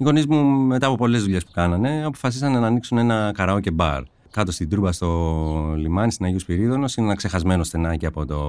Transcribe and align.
Οι 0.00 0.04
γονείς 0.04 0.26
μου, 0.26 0.44
μετά 0.44 0.86
από 0.86 0.96
πολλές 0.96 1.22
δουλειές 1.22 1.44
που 1.44 1.50
κάνανε, 1.54 2.04
αποφασίσαν 2.04 2.52
να 2.52 2.66
ανοίξουν 2.66 2.98
ένα 2.98 3.32
καράοκε 3.34 3.70
μπαρ 3.70 4.02
κάτω 4.30 4.52
στην 4.52 4.68
Τρούμπα 4.68 4.92
στο 4.92 5.74
λιμάνι 5.76 6.12
στην 6.12 6.24
Αγίου 6.26 6.38
Σπυρίδωνος. 6.38 6.94
Είναι 6.96 7.06
ένα 7.06 7.16
ξεχασμένο 7.16 7.64
στενάκι 7.64 8.06
από 8.06 8.26
το 8.26 8.40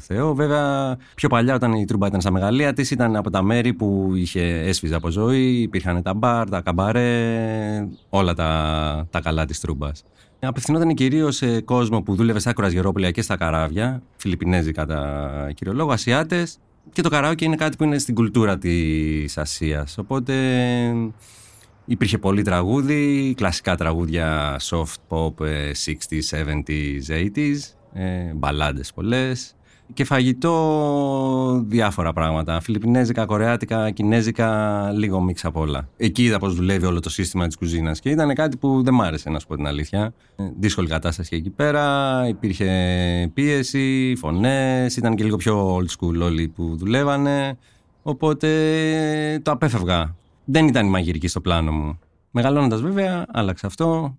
Θεό. 0.00 0.34
Βέβαια, 0.34 0.96
πιο 1.14 1.28
παλιά, 1.28 1.54
όταν 1.54 1.72
η 1.72 1.84
Τρούμπα 1.84 2.06
ήταν 2.06 2.20
στα 2.20 2.30
μεγαλεία 2.30 2.72
της, 2.72 2.90
ήταν 2.90 3.16
από 3.16 3.30
τα 3.30 3.42
μέρη 3.42 3.74
που 3.74 4.12
είχε 4.14 4.42
έσφυζε 4.42 4.94
από 4.94 5.10
ζωή. 5.10 5.60
Υπήρχαν 5.60 6.02
τα 6.02 6.14
μπαρ, 6.14 6.48
τα 6.48 6.60
καμπαρέ, 6.60 7.88
όλα 8.08 8.34
τα, 8.34 9.06
τα 9.10 9.20
καλά 9.20 9.44
της 9.44 9.60
Τρούμπα. 9.60 9.90
Απευθυνόταν 10.38 10.94
κυρίως 10.94 11.36
σε 11.36 11.60
κόσμο 11.60 12.02
που 12.02 12.14
δούλευε 12.14 12.38
στα 12.38 12.52
κουρασγερόπλια 12.52 13.10
και 13.10 13.22
στα 13.22 13.36
καράβια, 13.36 14.02
Φιλιππινέζοι 14.16 14.72
κατά 14.72 15.50
κύριο 15.54 15.72
λόγο, 15.72 15.92
Ασιάτες. 15.92 16.58
Και 16.92 17.02
το 17.02 17.08
καράοκι 17.08 17.44
είναι 17.44 17.56
κάτι 17.56 17.76
που 17.76 17.84
είναι 17.84 17.98
στην 17.98 18.14
κουλτούρα 18.14 18.58
της 18.58 19.38
Ασίας. 19.38 19.98
Οπότε 19.98 20.34
Υπήρχε 21.88 22.18
πολύ 22.18 22.42
τραγούδι, 22.42 23.34
κλασικά 23.36 23.76
τραγούδια 23.76 24.56
soft 24.62 24.94
pop 25.08 25.34
60s, 25.84 26.44
70s, 26.44 27.08
80s, 27.08 27.56
ε, 27.92 28.32
μπαλάντες 28.34 28.92
πολλές 28.92 29.54
και 29.92 30.04
φαγητό 30.04 31.55
διάφορα 31.76 32.12
πράγματα. 32.12 32.60
Φιλιππινέζικα, 32.60 33.24
κορεάτικα, 33.24 33.90
κινέζικα, 33.90 34.90
λίγο 34.94 35.20
μίξ 35.20 35.44
από 35.44 35.60
όλα. 35.60 35.88
Εκεί 35.96 36.24
είδα 36.24 36.38
πώς 36.38 36.54
δουλεύει 36.54 36.86
όλο 36.86 37.00
το 37.00 37.10
σύστημα 37.10 37.46
της 37.46 37.56
κουζίνας 37.56 38.00
και 38.00 38.10
ήταν 38.10 38.34
κάτι 38.34 38.56
που 38.56 38.82
δεν 38.82 38.94
μ' 38.94 39.02
άρεσε, 39.02 39.30
να 39.30 39.38
σου 39.38 39.46
πω 39.46 39.56
την 39.56 39.66
αλήθεια. 39.66 40.12
Ε, 40.36 40.44
δύσκολη 40.58 40.88
κατάσταση 40.88 41.28
και 41.28 41.36
εκεί 41.36 41.50
πέρα. 41.50 41.84
Υπήρχε 42.28 43.30
πίεση, 43.34 44.14
φωνές, 44.18 44.96
ήταν 44.96 45.14
και 45.14 45.24
λίγο 45.24 45.36
πιο 45.36 45.76
old 45.76 45.98
school 45.98 46.20
όλοι 46.22 46.48
που 46.48 46.76
δουλεύανε. 46.76 47.58
Οπότε 48.02 48.48
το 49.42 49.50
απέφευγα 49.50 50.14
δεν 50.44 50.66
ήταν 50.66 50.86
η 50.86 50.90
μαγειρική 50.90 51.28
στο 51.28 51.40
πλάνο 51.40 51.72
μου. 51.72 51.98
Μεγαλώνοντας 52.30 52.80
βέβαια, 52.80 53.26
άλλαξε 53.32 53.66
αυτό. 53.66 54.18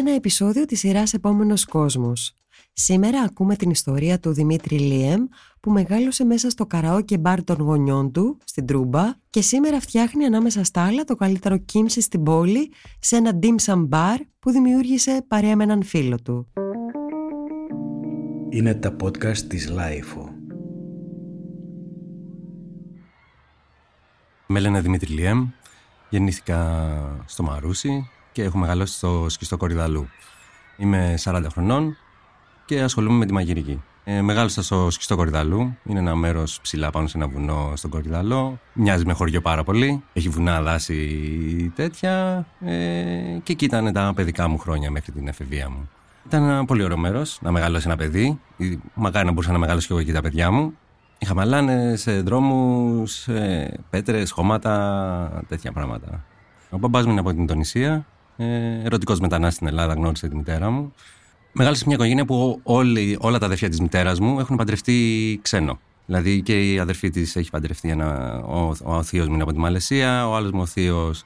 Ένα 0.00 0.14
επεισόδιο 0.14 0.64
της 0.64 0.78
σειράς 0.78 1.14
«Επόμενος 1.14 1.64
κόσμος». 1.64 2.34
Σήμερα 2.72 3.20
ακούμε 3.20 3.56
την 3.56 3.70
ιστορία 3.70 4.20
του 4.20 4.32
Δημήτρη 4.32 4.78
Liem 4.78 5.24
που 5.60 5.70
μεγάλωσε 5.70 6.24
μέσα 6.24 6.50
στο 6.50 6.66
καραόκε 6.66 7.18
μπαρ 7.18 7.44
των 7.44 7.56
γονιών 7.56 8.12
του, 8.12 8.38
στην 8.44 8.66
Τρούμπα 8.66 9.12
και 9.30 9.42
σήμερα 9.42 9.80
φτιάχνει 9.80 10.24
ανάμεσα 10.24 10.64
στα 10.64 10.86
άλλα 10.86 11.04
το 11.04 11.14
καλύτερο 11.14 11.58
kimchi 11.58 12.00
στην 12.00 12.22
πόλη 12.22 12.72
σε 12.98 13.16
ένα 13.16 13.38
dim 13.42 13.54
sum 13.64 13.88
bar 13.88 14.16
που 14.38 14.50
δημιούργησε 14.50 15.24
παρέα 15.28 15.56
με 15.56 15.64
έναν 15.64 15.82
φίλο 15.82 16.20
του. 16.22 16.48
Είναι 18.48 18.74
τα 18.74 18.96
podcast 19.02 19.38
της 19.38 19.68
LiFO. 19.68 20.28
Με 24.46 24.60
λένε 24.60 24.80
Δημήτρη 24.80 25.12
Liem, 25.12 25.48
γεννήθηκα 26.08 27.22
στο 27.26 27.42
Μαρούσι 27.42 28.10
και 28.32 28.42
έχω 28.42 28.58
μεγαλώσει 28.58 28.94
στο 28.94 29.26
Σχιστό 29.28 29.56
Κορυδαλλού. 29.56 30.08
Είμαι 30.76 31.14
40 31.24 31.44
χρονών 31.52 31.96
και 32.64 32.80
ασχολούμαι 32.80 33.16
με 33.16 33.26
τη 33.26 33.32
μαγειρική. 33.32 33.82
Ε, 34.04 34.20
μεγάλωσα 34.20 34.62
στο 34.62 34.90
σκιστό 34.90 35.16
Κορυδαλού. 35.16 35.76
Είναι 35.84 35.98
ένα 35.98 36.14
μέρος 36.14 36.60
ψηλά 36.60 36.90
πάνω 36.90 37.06
σε 37.06 37.16
ένα 37.16 37.28
βουνό 37.28 37.72
στον 37.76 37.90
Κορυδαλό. 37.90 38.58
Μοιάζει 38.72 39.04
με 39.04 39.12
χωριό 39.12 39.40
πάρα 39.40 39.64
πολύ. 39.64 40.02
Έχει 40.12 40.28
βουνά, 40.28 40.62
δάση 40.62 41.72
τέτοια. 41.74 42.46
Ε, 42.60 42.72
και 43.42 43.52
εκεί 43.52 43.64
ήταν 43.64 43.92
τα 43.92 44.12
παιδικά 44.16 44.48
μου 44.48 44.58
χρόνια 44.58 44.90
μέχρι 44.90 45.12
την 45.12 45.28
εφηβεία 45.28 45.70
μου. 45.70 45.88
Ήταν 46.26 46.42
ένα 46.42 46.64
πολύ 46.64 46.82
ωραίο 46.82 46.96
μέρος 46.96 47.38
να 47.42 47.50
μεγαλώσει 47.50 47.86
ένα 47.86 47.96
παιδί. 47.96 48.40
Μακάρι 48.94 49.26
να 49.26 49.32
μπορούσα 49.32 49.52
να 49.52 49.58
μεγαλώσω 49.58 49.86
και 49.86 49.92
εγώ 49.92 50.02
εκεί 50.02 50.12
τα 50.12 50.20
παιδιά 50.20 50.50
μου. 50.50 50.74
Είχαμε 51.18 51.44
λάνε 51.44 51.96
σε 51.96 52.20
δρόμους, 52.20 53.28
πέτρες, 53.90 54.30
χώματα, 54.30 55.44
τέτοια 55.48 55.72
πράγματα. 55.72 56.24
Ο 56.70 56.78
μπαμπάς 56.78 57.04
μου 57.04 57.10
είναι 57.10 57.20
από 57.20 57.30
την 57.30 57.40
Ινδονησία. 57.40 58.06
Ε, 58.40 58.80
Ερωτικός 58.84 59.20
μετανάστης 59.20 59.56
στην 59.56 59.66
Ελλάδα, 59.66 59.94
γνώρισε 59.94 60.28
τη 60.28 60.36
μητέρα 60.36 60.70
μου. 60.70 60.94
Μεγάλωσα 61.52 61.80
σε 61.80 61.86
μια 61.86 61.96
οικογένεια 61.96 62.24
που 62.24 62.60
όλοι, 62.62 63.16
όλα 63.20 63.38
τα 63.38 63.46
αδερφιά 63.46 63.68
της 63.68 63.80
μητέρας 63.80 64.20
μου 64.20 64.40
έχουν 64.40 64.56
παντρευτεί 64.56 65.38
ξένο. 65.42 65.78
Δηλαδή 66.06 66.42
και 66.42 66.72
η 66.72 66.78
αδερφή 66.78 67.10
της 67.10 67.36
έχει 67.36 67.50
παντρευτεί 67.50 67.88
ένα. 67.88 68.38
Ο, 68.44 68.72
ο 68.82 69.02
θείος 69.02 69.26
μου 69.26 69.34
είναι 69.34 69.42
από 69.42 69.52
τη 69.52 69.58
Μαλαισία, 69.58 70.28
ο 70.28 70.34
άλλος 70.34 70.50
μου 70.50 70.60
ο 70.60 70.66
θείος 70.66 71.24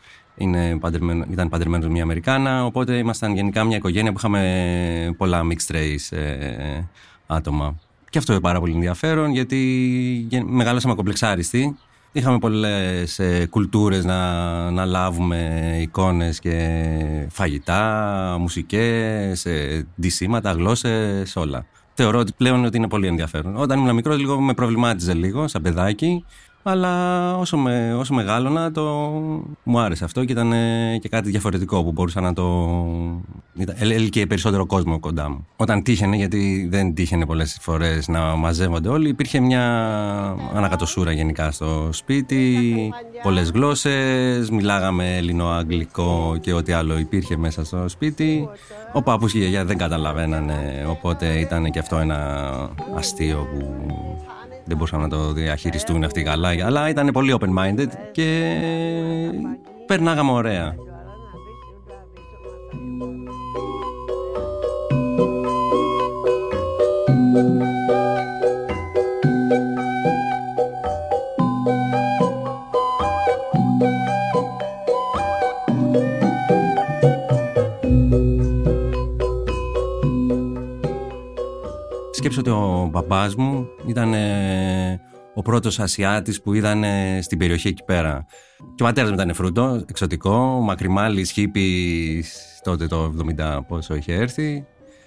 ήταν 1.31 1.49
παντρεμένος 1.49 1.87
με 1.87 1.93
μια 1.93 2.03
Αμερικάνα. 2.03 2.65
Οπότε 2.65 2.97
ήμασταν 2.97 3.35
γενικά 3.35 3.65
μια 3.65 3.77
οικογένεια 3.77 4.13
που 4.13 4.19
είχαμε 4.19 5.15
πολλά 5.17 5.43
mixed 5.43 5.75
race 5.75 6.17
ε, 6.17 6.81
άτομα. 7.27 7.79
Και 8.11 8.19
αυτό 8.19 8.33
είναι 8.33 8.43
πάρα 8.43 8.61
πολύ 8.61 8.73
ενδιαφέρον 8.73 9.31
γιατί 9.31 10.29
μεγάλωσαμε 10.47 10.95
κομπλεξάριστοι 10.95 11.77
Είχαμε 12.17 12.39
πολλές 12.39 13.19
ε, 13.19 13.47
κουλτούρες 13.51 14.05
να, 14.05 14.71
να 14.71 14.85
λάβουμε 14.85 15.71
εικόνες 15.81 16.39
και 16.39 17.27
φαγητά, 17.31 18.37
μουσικές, 18.41 19.47
ε, 19.47 19.87
ντυσίματα, 20.01 20.53
γλώσσες, 20.53 21.37
όλα. 21.37 21.67
Θεωρώ 21.95 22.19
ότι 22.19 22.33
πλέον 22.37 22.65
ότι 22.65 22.77
είναι 22.77 22.89
πολύ 22.89 23.07
ενδιαφέρον. 23.07 23.57
Όταν 23.57 23.79
ήμουν 23.79 23.95
μικρός 23.95 24.19
λίγο 24.19 24.41
με 24.41 24.55
προβλημάτιζε 24.55 25.15
λίγο 25.15 25.49
σαν 25.49 25.63
παιδάκι 25.63 26.25
αλλά 26.67 27.37
όσο, 27.37 27.57
με, 27.57 27.95
όσο 27.95 28.15
μεγάλωνα 28.15 28.71
το... 28.71 28.83
μου 29.63 29.79
άρεσε 29.79 30.05
αυτό 30.05 30.25
και 30.25 30.33
ήταν 30.33 30.53
και 31.01 31.09
κάτι 31.09 31.31
διαφορετικό 31.31 31.85
που 31.85 31.93
μπορούσα 31.93 32.21
να 32.21 32.33
το... 32.33 32.77
Έλκυε 33.79 34.27
περισσότερο 34.27 34.67
κόσμο 34.67 35.01
κοντά 35.01 35.31
μου. 35.31 35.47
Όταν 35.57 35.83
τύχαινε, 35.83 36.17
γιατί 36.17 36.69
δεν 36.71 36.95
τύχαινε 36.95 37.27
πολλές 37.27 37.59
φορές 37.61 38.09
να 38.09 38.21
μαζεύονται 38.21 38.89
όλοι, 38.89 39.09
υπήρχε 39.09 39.41
μια 39.41 39.65
ανακατοσούρα 40.55 41.13
γενικά 41.13 41.51
στο 41.51 41.89
σπίτι, 41.93 42.75
πολλές 43.23 43.51
γλώσσες, 43.51 44.51
μιλάγαμε 44.51 45.17
ελληνοαγγλικό 45.17 46.37
και 46.41 46.53
ό,τι 46.53 46.73
άλλο 46.73 46.99
υπήρχε 46.99 47.37
μέσα 47.37 47.65
στο 47.65 47.89
σπίτι. 47.89 48.49
Ο 48.93 49.03
παππούς 49.03 49.33
και 49.33 49.39
η 49.39 49.41
γιαγιά 49.41 49.65
δεν 49.65 49.79
καταλαβαίνανε, 49.79 50.87
οπότε 50.89 51.39
ήταν 51.39 51.71
και 51.71 51.79
αυτό 51.79 51.97
ένα 51.97 52.71
αστείο 52.97 53.49
που 53.53 53.85
δεν 54.65 54.77
μπορούσαν 54.77 55.01
να 55.01 55.09
το 55.09 55.33
διαχειριστούν 55.33 56.05
αυτοί 56.05 56.23
καλά, 56.23 56.49
αλλά 56.65 56.89
ήταν 56.89 57.11
πολύ 57.13 57.37
open-minded 57.41 57.89
και 58.13 58.55
περνάγαμε 59.87 60.31
ωραία. 60.31 60.75
Μπαμπάς 82.95 83.35
μου 83.35 83.67
ήταν 83.87 84.15
ο 85.35 85.43
πρώτος 85.43 85.79
Ασιάτης 85.79 86.43
που 86.43 86.55
είδαν 86.55 86.85
στην 87.23 87.39
περιοχή 87.39 87.69
εκεί 87.69 87.85
πέρα. 87.85 88.27
Και 88.75 88.83
ο 88.83 88.87
πατέρας 88.87 89.11
μου 89.11 89.17
ήταν 89.17 89.35
φρούτο, 89.35 89.83
εξωτικό, 89.89 90.61
μακριμάλι, 90.63 91.25
σχήπη 91.25 92.25
τότε 92.63 92.87
το 92.87 93.15
70 93.39 93.59
πόσο 93.69 93.95
είχε 93.95 94.13
έρθει. 94.13 94.67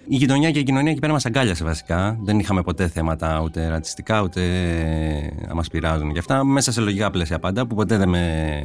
Η 0.09 0.15
γειτονιά 0.15 0.51
και 0.51 0.59
η 0.59 0.63
κοινωνία 0.63 0.91
εκεί 0.91 0.99
πέρα 0.99 1.13
μας 1.13 1.25
αγκάλιασε 1.25 1.63
βασικά. 1.63 2.17
Δεν 2.23 2.39
είχαμε 2.39 2.61
ποτέ 2.61 2.87
θέματα 2.87 3.41
ούτε 3.43 3.67
ρατσιστικά 3.67 4.21
ούτε 4.21 4.41
να 5.47 5.55
μας 5.55 5.67
πειράζουν. 5.67 6.09
Γι' 6.09 6.19
αυτά 6.19 6.43
μέσα 6.43 6.71
σε 6.71 6.81
λογικά 6.81 7.09
πλαίσια 7.09 7.39
πάντα 7.39 7.67
που 7.67 7.75
ποτέ 7.75 7.97
δεν 7.97 8.09
με, 8.09 8.61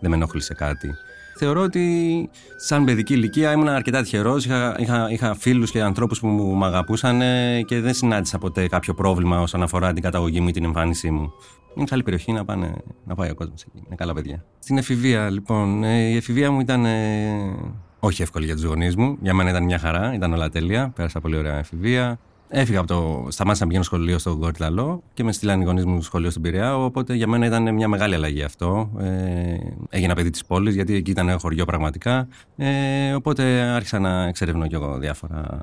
δεν 0.00 0.10
με 0.10 0.16
ενόχλησε 0.16 0.54
κάτι 0.54 0.88
θεωρώ 1.36 1.62
ότι 1.62 2.30
σαν 2.56 2.84
παιδική 2.84 3.12
ηλικία 3.12 3.52
ήμουν 3.52 3.68
αρκετά 3.68 4.02
τυχερός. 4.02 4.44
Είχα, 4.44 4.76
είχα, 4.78 5.10
είχα 5.10 5.34
φίλους 5.34 5.70
και 5.70 5.82
ανθρώπους 5.82 6.20
που 6.20 6.26
μου 6.26 6.64
αγαπούσαν 6.64 7.20
και 7.64 7.80
δεν 7.80 7.94
συνάντησα 7.94 8.38
ποτέ 8.38 8.68
κάποιο 8.68 8.94
πρόβλημα 8.94 9.40
όσον 9.40 9.62
αφορά 9.62 9.92
την 9.92 10.02
καταγωγή 10.02 10.40
μου 10.40 10.48
ή 10.48 10.52
την 10.52 10.64
εμφάνισή 10.64 11.10
μου. 11.10 11.32
Είναι 11.74 11.86
καλή 11.86 12.02
περιοχή 12.02 12.32
να, 12.32 12.44
πάνε, 12.44 12.74
να 13.04 13.14
πάει 13.14 13.30
ο 13.30 13.34
κόσμος 13.34 13.62
εκεί. 13.62 13.82
Είναι 13.86 13.94
καλά 13.94 14.12
παιδιά. 14.14 14.44
Στην 14.58 14.78
εφηβεία, 14.78 15.30
λοιπόν, 15.30 15.84
ε, 15.84 16.08
η 16.08 16.16
εφηβεία 16.16 16.50
μου 16.50 16.60
ήταν 16.60 16.84
ε, 16.84 17.54
όχι 18.00 18.22
εύκολη 18.22 18.44
για 18.44 18.54
τους 18.54 18.64
γονείς 18.64 18.96
μου. 18.96 19.16
Για 19.20 19.34
μένα 19.34 19.50
ήταν 19.50 19.64
μια 19.64 19.78
χαρά, 19.78 20.14
ήταν 20.14 20.32
όλα 20.32 20.48
τέλεια. 20.48 20.92
Πέρασα 20.96 21.20
πολύ 21.20 21.36
ωραία 21.36 21.58
εφηβεία. 21.58 22.18
Έφυγα 22.54 22.78
από 22.78 22.88
το. 22.88 23.26
Σταμάτησα 23.30 23.62
να 23.62 23.68
πηγαίνω 23.68 23.84
σχολείο 23.84 24.18
στον 24.18 24.40
Κορτλαλό 24.40 25.02
και 25.14 25.24
με 25.24 25.32
στείλαν 25.32 25.60
οι 25.60 25.64
γονείς 25.64 25.84
μου 25.84 26.02
σχολείο 26.02 26.30
στην 26.30 26.42
Πειραιά. 26.42 26.76
Οπότε 26.76 27.14
για 27.14 27.26
μένα 27.26 27.46
ήταν 27.46 27.74
μια 27.74 27.88
μεγάλη 27.88 28.14
αλλαγή 28.14 28.42
αυτό. 28.42 28.90
Ε, 28.98 29.56
έγινα 29.88 30.14
παιδί 30.14 30.30
της 30.30 30.44
πόλης, 30.44 30.74
γιατί 30.74 30.94
εκεί 30.94 31.10
ήταν 31.10 31.38
χωριό 31.38 31.64
πραγματικά. 31.64 32.28
Ε, 32.56 33.12
οπότε 33.14 33.42
άρχισα 33.60 33.98
να 33.98 34.26
εξερευνώ 34.26 34.66
κι 34.66 34.74
εγώ 34.74 34.98
διάφορα 34.98 35.58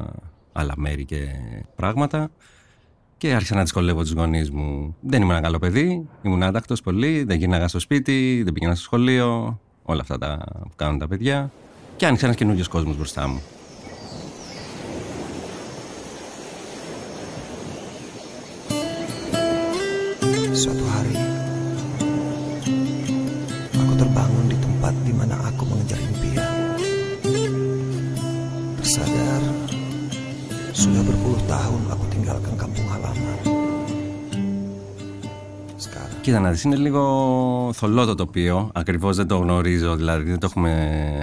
άλλα 0.51 0.73
μέρη 0.77 1.05
και 1.05 1.27
πράγματα. 1.75 2.29
Και 3.17 3.33
άρχισα 3.33 3.55
να 3.55 3.61
δυσκολεύω 3.61 4.01
τους 4.01 4.11
γονείς 4.11 4.51
μου. 4.51 4.95
Δεν 4.99 5.21
ήμουν 5.21 5.31
ένα 5.31 5.41
καλό 5.41 5.59
παιδί. 5.59 6.07
Ήμουν 6.21 6.43
άτακτο 6.43 6.75
πολύ. 6.83 7.23
Δεν 7.23 7.37
γύρναγα 7.37 7.67
στο 7.67 7.79
σπίτι, 7.79 8.41
δεν 8.43 8.53
πήγαινα 8.53 8.73
στο 8.75 8.83
σχολείο. 8.83 9.59
Όλα 9.83 10.01
αυτά 10.01 10.17
τα 10.17 10.37
που 10.61 10.75
κάνουν 10.75 10.99
τα 10.99 11.07
παιδιά. 11.07 11.51
Και 11.95 12.05
άνοιξε 12.05 12.25
ένας 12.25 12.37
καινούριος 12.37 12.67
κόσμος 12.67 12.95
μπροστά 12.95 13.27
μου. 13.27 13.41
Suatu 20.59 20.83
hari 20.91 21.15
Aku 23.79 23.93
terbangun 23.95 24.45
di 24.51 24.57
tempat 24.59 24.93
di 25.07 25.13
mana 25.15 25.39
aku 25.47 25.63
mengejar 25.63 25.95
impian 26.03 26.51
Tersadar 28.75 29.41
Sudah 30.75 30.99
berpuluh 31.07 31.39
tahun 31.47 31.81
aku 31.95 32.03
tinggalkan 32.11 32.53
kampung 32.59 32.87
halaman 32.91 33.39
Sekarang 35.79 36.19
Κοίτα 36.21 36.39
να 36.39 36.51
δεις, 36.51 36.63
είναι 36.63 36.75
λίγο 36.75 37.03
θολό 37.73 38.05
το 38.05 38.15
τοπίο. 38.15 38.69
Ακριβώς 38.73 39.15
δεν 39.15 39.27
το 39.27 39.37
γνωρίζω, 39.37 39.95
δηλαδή 39.95 40.29
δεν 40.29 40.39
το 40.39 40.45
έχουμε 40.45 40.73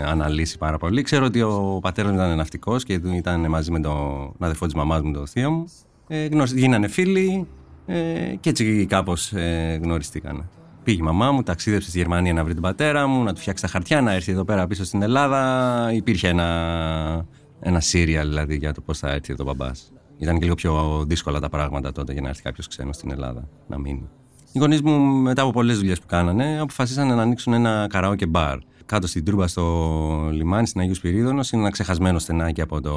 αναλύσει 0.06 0.58
πάρα 0.58 0.78
πολύ. 0.78 1.02
Ξέρω 1.02 1.24
ότι 1.24 1.42
ο 1.42 1.78
πατέρας 1.82 2.10
μου 2.10 2.16
ήταν 2.16 2.36
ναυτικός 2.36 2.84
και 2.84 3.00
ήταν 3.14 3.48
μαζί 3.48 3.70
με 3.70 3.80
τον 3.80 4.32
αδερφό 4.38 4.64
της 4.64 4.74
μαμάς 4.74 5.00
μου, 5.02 5.12
τον 5.12 5.26
θείο 5.26 5.50
μου. 5.50 5.64
Ε, 6.08 6.26
γνωσ- 6.26 6.54
γίνανε 6.56 6.88
φίλοι 6.88 7.46
ε, 7.86 8.34
και 8.40 8.48
έτσι 8.48 8.86
κάπως 8.86 9.32
ε, 9.32 9.78
γνωριστήκανε. 9.82 10.48
Πήγε 10.82 10.98
η 11.00 11.04
μαμά 11.04 11.32
μου, 11.32 11.42
ταξίδεψε 11.42 11.88
στη 11.88 11.98
Γερμανία 11.98 12.32
να 12.32 12.44
βρει 12.44 12.52
τον 12.52 12.62
πατέρα 12.62 13.06
μου, 13.06 13.22
να 13.22 13.32
του 13.32 13.40
φτιάξει 13.40 13.62
τα 13.62 13.68
χαρτιά, 13.68 14.00
να 14.00 14.12
έρθει 14.12 14.32
εδώ 14.32 14.44
πέρα 14.44 14.66
πίσω 14.66 14.84
στην 14.84 15.02
Ελλάδα. 15.02 15.90
Υπήρχε 15.92 16.28
ένα, 16.28 17.26
ένα 17.60 17.80
serial 17.80 18.24
δηλαδή 18.24 18.56
για 18.56 18.72
το 18.72 18.80
πώς 18.80 18.98
θα 18.98 19.10
έρθει 19.10 19.32
εδώ 19.32 19.42
ο 19.42 19.46
μπαμπάς. 19.46 19.92
Ήταν 20.18 20.34
και 20.38 20.42
λίγο 20.42 20.54
πιο 20.54 21.04
δύσκολα 21.06 21.40
τα 21.40 21.48
πράγματα 21.48 21.92
τότε 21.92 22.12
για 22.12 22.22
να 22.22 22.28
έρθει 22.28 22.42
κάποιος 22.42 22.68
ξένος 22.68 22.96
στην 22.96 23.10
Ελλάδα 23.10 23.48
να 23.68 23.78
μείνει. 23.78 24.08
Οι 24.52 24.58
γονείς 24.58 24.82
μου, 24.82 24.98
μετά 25.00 25.42
από 25.42 25.50
πολλές 25.50 25.78
δουλειές 25.78 26.00
που 26.00 26.06
κάνανε, 26.06 26.58
αποφασίσανε 26.60 27.14
να 27.14 27.22
ανοίξουν 27.22 27.52
ένα 27.52 27.86
καραόκε 27.90 28.26
μπαρ. 28.26 28.58
Κάτω 28.86 29.06
στην 29.06 29.24
Τρούμπα 29.24 29.46
στο 29.46 30.28
λιμάνι, 30.32 30.66
στην 30.66 30.80
Αγίου 30.80 30.94
Σπυρίδωνος, 30.94 31.50
είναι 31.50 31.62
ένα 31.62 31.70
ξεχασμένο 31.70 32.18
στενάκι 32.18 32.60
από 32.60 32.80
το 32.80 32.94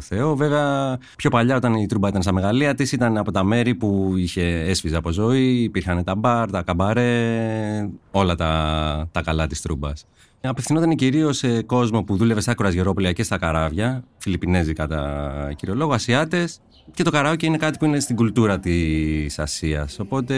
Θεό. 0.00 0.36
Βέβαια, 0.36 0.98
πιο 1.16 1.30
παλιά, 1.30 1.56
όταν 1.56 1.74
η 1.74 1.86
Τρούμπα 1.86 2.08
ήταν 2.08 2.22
στα 2.22 2.32
μεγαλεία 2.32 2.74
της, 2.74 2.92
ήταν 2.92 3.16
από 3.16 3.32
τα 3.32 3.44
μέρη 3.44 3.74
που 3.74 4.14
είχε 4.16 4.42
έσφυζε 4.42 4.96
από 4.96 5.10
ζωή. 5.10 5.62
Υπήρχαν 5.62 6.04
τα 6.04 6.14
μπαρ, 6.14 6.50
τα 6.50 6.62
καμπαρέ, 6.62 7.88
όλα 8.10 8.34
τα, 8.34 9.08
τα 9.12 9.22
καλά 9.22 9.46
της 9.46 9.60
Τρούμπας. 9.60 10.06
Απευθυνόταν 10.40 10.94
κυρίως 10.94 11.36
σε 11.36 11.62
κόσμο 11.62 12.02
που 12.02 12.16
δούλευε 12.16 12.40
στα 12.40 12.54
κουρασγερόπλια 12.54 13.12
και 13.12 13.22
στα 13.22 13.38
καράβια, 13.38 14.04
Φιλιππινέζοι 14.18 14.72
κατά 14.72 15.52
κύριο 15.56 15.74
λόγο, 15.74 15.92
Ασιάτες. 15.92 16.60
Και 16.94 17.02
το 17.02 17.10
καράοκι 17.10 17.46
είναι 17.46 17.56
κάτι 17.56 17.78
που 17.78 17.84
είναι 17.84 18.00
στην 18.00 18.16
κουλτούρα 18.16 18.58
της 18.58 19.38
Ασίας. 19.38 19.98
Οπότε 19.98 20.34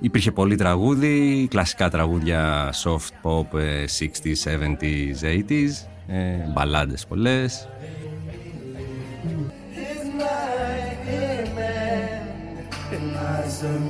υπήρχε 0.00 0.32
πολύ 0.32 0.56
τραγούδι, 0.56 1.46
κλασικά 1.50 1.90
τραγούδια 1.90 2.72
soft 2.84 3.10
pop, 3.22 3.58
ε, 3.58 3.84
60s, 3.98 4.34
70s, 4.44 5.22
80s, 5.22 5.86
ε, 6.06 6.50
μπαλάντες 6.52 7.06
πολλές. 7.06 7.68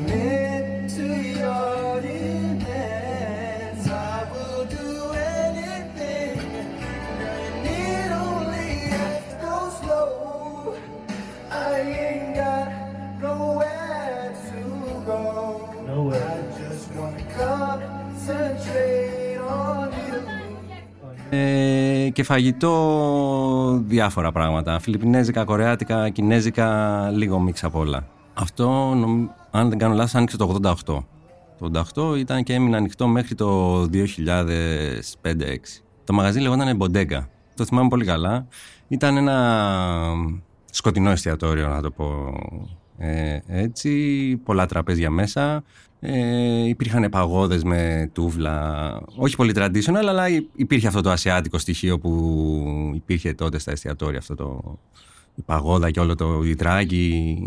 Ε, 0.07 0.10
και 22.21 22.27
φαγητό 22.27 23.83
διάφορα 23.87 24.33
πράγματα. 24.33 24.79
Φιλιππινέζικα, 24.79 25.45
κορεάτικα, 25.45 26.09
κινέζικα, 26.09 27.09
λίγο 27.15 27.39
μίξ 27.39 27.65
απ' 27.65 27.75
όλα. 27.75 28.07
Αυτό, 28.35 28.95
νομ- 28.95 29.29
αν 29.51 29.69
δεν 29.69 29.79
κάνω 29.79 29.95
λάθος, 29.95 30.15
άνοιξε 30.15 30.37
το 30.37 30.45
88. 30.45 31.05
Το 31.59 31.67
88 32.13 32.17
ήταν 32.19 32.43
και 32.43 32.55
έμεινε 32.55 32.77
ανοιχτό 32.77 33.07
μέχρι 33.07 33.35
το 33.35 33.81
2005-2006. 33.87 35.83
Το 36.05 36.13
μαγαζί 36.13 36.41
λεγόταν 36.41 36.79
Bodega. 36.83 37.27
Το 37.55 37.65
θυμάμαι 37.65 37.89
πολύ 37.89 38.05
καλά. 38.05 38.47
Ήταν 38.89 39.17
ένα 39.17 39.65
σκοτεινό 40.71 41.11
εστιατόριο, 41.11 41.69
να 41.69 41.83
το 41.83 41.91
πω 41.91 42.35
ε, 42.99 43.39
έτσι. 43.47 44.37
Πολλά 44.45 44.67
τραπέζια 44.67 45.11
μέσα. 45.11 45.63
Ε, 46.01 46.69
υπήρχαν 46.69 47.09
παγόδες 47.11 47.63
με 47.63 48.11
τούβλα. 48.13 49.03
Όχι 49.17 49.37
πολύ 49.37 49.53
traditional, 49.57 50.05
αλλά 50.09 50.25
υπήρχε 50.55 50.87
αυτό 50.87 51.01
το 51.01 51.11
ασιάτικο 51.11 51.59
στοιχείο 51.59 51.99
που 51.99 52.93
υπήρχε 52.95 53.35
τότε 53.35 53.59
στα 53.59 53.71
εστιατόρια. 53.71 54.19
Αυτό 54.19 54.35
το, 54.35 54.79
η 55.35 55.43
παγόδα 55.43 55.91
και 55.91 56.01
όλο 56.01 56.15
το 56.15 56.43
ιτράκι. 56.43 57.39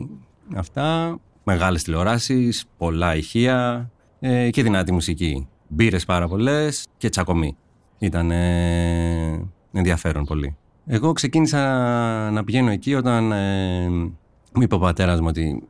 Αυτά. 0.55 1.17
Μεγάλες 1.44 1.83
τηλεοράσεις, 1.83 2.65
πολλά 2.77 3.15
ηχεία 3.15 3.89
ε, 4.19 4.50
και 4.50 4.63
δυνατή 4.63 4.91
μουσική. 4.91 5.47
Μπύρες 5.67 6.05
πάρα 6.05 6.27
πολλές 6.27 6.88
και 6.97 7.09
τσακωμοί. 7.09 7.57
Ήταν 8.00 8.31
ε, 8.31 9.50
ενδιαφέρον 9.71 10.25
πολύ. 10.25 10.57
Εγώ 10.85 11.11
ξεκίνησα 11.11 11.59
να 12.31 12.44
πηγαίνω 12.44 12.71
εκεί 12.71 12.95
όταν 12.95 13.31
ε, 13.31 13.89
μου 14.53 14.61
είπε 14.61 14.75
ο 14.75 14.79
πατέρας 14.79 15.19
μου 15.19 15.27
ότι 15.29 15.63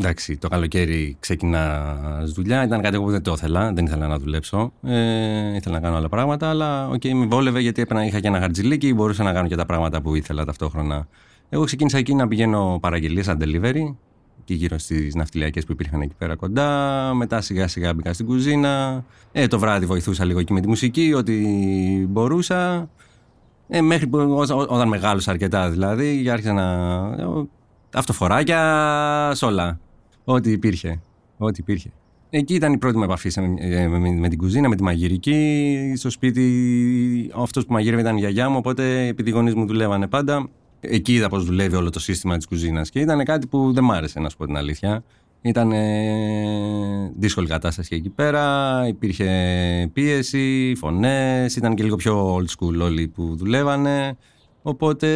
εντάξει, 0.00 0.36
το 0.36 0.48
καλοκαίρι 0.48 1.16
ξεκινά 1.20 1.96
δουλειά. 2.34 2.64
Ήταν 2.64 2.82
κάτι 2.82 2.96
που 2.98 3.10
δεν 3.10 3.22
το 3.22 3.32
ήθελα, 3.32 3.72
δεν 3.72 3.84
ήθελα 3.86 4.06
να 4.06 4.18
δουλέψω. 4.18 4.72
Ε, 4.82 5.54
ήθελα 5.54 5.74
να 5.74 5.80
κάνω 5.80 5.96
άλλα 5.96 6.08
πράγματα, 6.08 6.48
αλλά 6.48 6.88
οκ, 6.88 7.04
με 7.04 7.26
βόλευε 7.26 7.60
γιατί 7.60 7.82
έπαιρνα, 7.82 8.04
είχα 8.06 8.20
και 8.20 8.26
ένα 8.26 8.40
χαρτζιλίκι, 8.40 8.94
μπορούσα 8.94 9.22
να 9.22 9.32
κάνω 9.32 9.48
και 9.48 9.56
τα 9.56 9.66
πράγματα 9.66 10.02
που 10.02 10.14
ήθελα 10.14 10.44
ταυτόχρονα. 10.44 11.08
Εγώ 11.48 11.64
ξεκίνησα 11.64 11.98
εκεί 11.98 12.14
να 12.14 12.28
πηγαίνω 12.28 12.78
παραγγελίες 12.82 13.24
σαν 13.24 13.38
delivery 13.42 13.94
και 14.44 14.54
γύρω 14.54 14.78
στις 14.78 15.14
ναυτιλιακές 15.14 15.64
που 15.64 15.72
υπήρχαν 15.72 16.00
εκεί 16.00 16.14
πέρα 16.18 16.36
κοντά. 16.36 17.10
Μετά 17.14 17.40
σιγά 17.40 17.68
σιγά 17.68 17.94
μπήκα 17.94 18.12
στην 18.12 18.26
κουζίνα. 18.26 19.04
Ε, 19.32 19.46
το 19.46 19.58
βράδυ 19.58 19.86
βοηθούσα 19.86 20.24
λίγο 20.24 20.38
εκεί 20.38 20.52
με 20.52 20.60
τη 20.60 20.68
μουσική, 20.68 21.12
ό,τι 21.16 21.34
μπορούσα. 22.06 22.88
Ε, 23.68 23.80
μέχρι 23.80 24.06
που 24.06 24.18
ό- 24.18 24.66
όταν 24.68 24.88
μεγάλωσα 24.88 25.30
αρκετά 25.30 25.70
δηλαδή, 25.70 26.30
άρχισα 26.30 26.52
να. 26.52 27.46
Αυτοφοράκια, 27.94 29.30
σ' 29.34 29.42
όλα. 29.42 29.78
Ό,τι 30.30 30.50
υπήρχε. 30.50 31.00
Ό,τι 31.38 31.60
υπήρχε. 31.60 31.90
Εκεί 32.30 32.54
ήταν 32.54 32.72
η 32.72 32.78
πρώτη 32.78 32.96
μου 32.96 33.02
επαφή 33.02 33.28
σε- 33.28 33.54
ε, 33.58 33.86
με, 33.88 33.98
με 34.10 34.28
την 34.28 34.38
κουζίνα, 34.38 34.68
με 34.68 34.76
τη 34.76 34.82
μαγειρική. 34.82 35.92
Στο 35.96 36.10
σπίτι, 36.10 37.30
αυτός 37.34 37.66
που 37.66 37.72
μαγείρευε 37.72 38.00
ήταν 38.00 38.16
η 38.16 38.18
γιαγιά 38.20 38.48
μου, 38.48 38.56
οπότε 38.58 39.06
επειδή 39.06 39.30
οι 39.30 39.32
γονείς 39.32 39.54
μου 39.54 39.66
δουλεύανε 39.66 40.06
πάντα, 40.06 40.48
εκεί 40.80 41.14
είδα 41.14 41.28
πώς 41.28 41.44
δουλεύει 41.44 41.76
όλο 41.76 41.90
το 41.90 42.00
σύστημα 42.00 42.36
της 42.36 42.46
κουζίνας. 42.46 42.90
Και 42.90 43.00
ήταν 43.00 43.24
κάτι 43.24 43.46
που 43.46 43.72
δεν 43.72 43.84
μ' 43.84 43.92
άρεσε, 43.92 44.20
να 44.20 44.28
σου 44.28 44.36
πω 44.36 44.46
την 44.46 44.56
αλήθεια. 44.56 45.04
Ήταν 45.42 45.72
ε, 45.72 47.12
δύσκολη 47.18 47.46
κατάσταση 47.46 47.94
εκεί 47.96 48.08
πέρα, 48.08 48.84
υπήρχε 48.88 49.90
πίεση, 49.92 50.72
φωνές, 50.76 51.56
ήταν 51.56 51.74
και 51.74 51.82
λίγο 51.82 51.96
πιο 51.96 52.36
old 52.36 52.46
school 52.58 52.80
όλοι 52.82 53.08
που 53.08 53.36
δουλεύανε. 53.36 54.16
Οπότε 54.62 55.08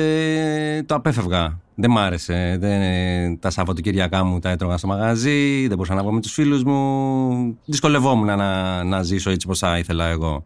το 0.87 0.95
απέφευγα. 0.95 1.61
Δεν 1.75 1.91
μ' 1.91 1.99
άρεσε. 1.99 2.57
Δεν, 2.61 3.39
τα 3.39 3.51
Σαββατοκύριακά 3.51 4.25
μου 4.25 4.39
τα 4.39 4.51
έτρωγα 4.51 4.77
στο 4.77 4.87
μαγαζί, 4.87 5.67
δεν 5.67 5.77
μπορούσα 5.77 5.95
να 5.95 6.03
βγω 6.03 6.13
με 6.13 6.21
τους 6.21 6.33
φίλους 6.33 6.65
μου. 6.65 7.59
Δυσκολευόμουν 7.65 8.27
να, 8.27 8.85
να 8.85 9.03
ζήσω 9.03 9.31
έτσι 9.31 9.47
πως 9.47 9.59
θα 9.59 9.79
ήθελα 9.79 10.07
εγώ. 10.07 10.45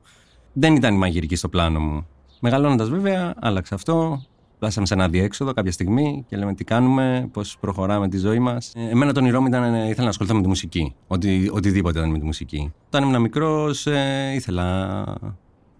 Δεν 0.52 0.74
ήταν 0.74 0.94
η 0.94 0.98
μαγειρική 0.98 1.36
στο 1.36 1.48
πλάνο 1.48 1.80
μου. 1.80 2.06
Μεγαλώνοντας 2.40 2.88
βέβαια, 2.88 3.34
άλλαξε 3.40 3.74
αυτό. 3.74 4.22
Φτάσαμε 4.56 4.86
σε 4.86 4.94
ένα 4.94 5.08
διέξοδο 5.08 5.52
κάποια 5.52 5.72
στιγμή 5.72 6.24
και 6.28 6.36
λέμε 6.36 6.54
τι 6.54 6.64
κάνουμε, 6.64 7.28
πώς 7.32 7.56
προχωράμε 7.60 8.08
τη 8.08 8.18
ζωή 8.18 8.38
μας. 8.38 8.72
Εμένα 8.90 9.12
το 9.12 9.20
όνειρό 9.20 9.40
μου 9.40 9.46
ήταν 9.46 9.74
ε, 9.74 9.88
ήθελα 9.88 10.02
να 10.02 10.08
ασχοληθώ 10.08 10.34
με 10.34 10.42
τη 10.42 10.48
μουσική. 10.48 10.94
Οτι, 11.06 11.50
οτιδήποτε 11.52 11.98
ήταν 11.98 12.10
με 12.10 12.18
τη 12.18 12.24
μουσική. 12.24 12.72
Όταν 12.86 13.02
ήμουν 13.02 13.20
μικρός, 13.20 13.86
ε, 13.86 14.32
ήθελα 14.34 15.04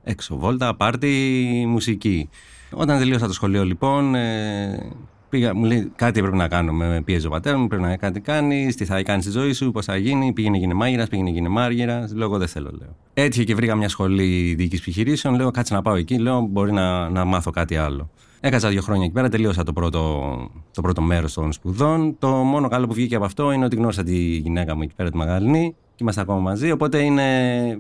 έξω 0.03 0.37
βόλτα, 0.37 0.77
πάρτι, 0.77 1.65
μουσική. 1.69 2.29
Όταν 2.73 2.99
τελείωσα 2.99 3.27
το 3.27 3.33
σχολείο, 3.33 3.65
λοιπόν, 3.65 4.15
ε, 4.15 4.93
πήγα, 5.37 5.55
μου 5.55 5.65
λέει 5.65 5.93
κάτι 5.97 6.19
έπρεπε 6.19 6.37
να 6.37 6.49
κάνω. 6.49 6.73
Με 6.73 7.03
πίεζε 7.05 7.27
ο 7.27 7.31
πατέρας 7.31 7.61
μου, 7.61 7.67
πρέπει 7.67 7.83
να 7.83 7.97
κάτι 7.97 8.21
κάνει, 8.21 8.73
τι 8.77 8.85
θα 8.85 9.03
κάνει 9.03 9.23
στη 9.23 9.31
ζωή 9.31 9.53
σου, 9.53 9.71
πώς 9.71 9.85
θα 9.85 9.97
γίνει. 9.97 10.33
Πήγαινε 10.33 10.59
γίνε 10.59 10.75
μάγειρας, 10.75 11.09
πήγαινε 11.09 11.31
γίνε 11.31 11.49
μάργυρας. 11.49 12.13
Λέω, 12.15 12.27
εγώ 12.27 12.39
δεν 12.39 12.49
θέλω, 12.49 12.71
λέω. 12.79 12.97
Έτυχε 13.15 13.45
και 13.45 13.55
βρήκα 13.55 13.75
μια 13.75 13.89
σχολή 13.89 14.55
διοίκησης 14.55 14.81
επιχειρήσεων. 14.81 15.35
Λέω, 15.35 15.51
κάτσε 15.51 15.75
να 15.75 15.83
πάω 15.83 15.95
εκεί. 15.95 16.19
Λέω, 16.19 16.41
μπορεί 16.41 16.73
να, 16.73 17.09
να 17.09 17.25
μάθω 17.25 17.51
κάτι 17.51 17.77
άλλο. 17.77 18.11
Έκατσα 18.41 18.69
δύο 18.69 18.83
χρόνια 18.83 19.05
εκεί 19.05 19.13
πέρα, 19.13 19.29
τελείωσα 19.29 19.63
το 19.63 19.73
πρώτο, 19.73 20.33
το 20.73 20.81
πρώτο 20.83 21.03
μέρος 21.03 21.33
των 21.33 21.53
σπουδών. 21.53 22.17
Το 22.19 22.29
μόνο 22.29 22.69
καλό 22.69 22.87
που 22.87 22.95
βγήκε 22.95 23.15
από 23.17 23.25
αυτό 23.25 23.51
είναι 23.51 23.65
ότι 23.65 23.77
γνώρισα 23.77 24.03
τη 24.03 24.17
γυναίκα 24.17 24.77
μου 24.77 24.83
εκεί 24.83 24.95
πέρα, 24.95 25.11
τη 25.11 25.17
Μαγαλινή, 25.17 25.75
και 25.89 25.99
είμαστε 26.01 26.21
ακόμα 26.21 26.39
μαζί. 26.39 26.71
Οπότε 26.71 27.03
είναι, 27.03 27.25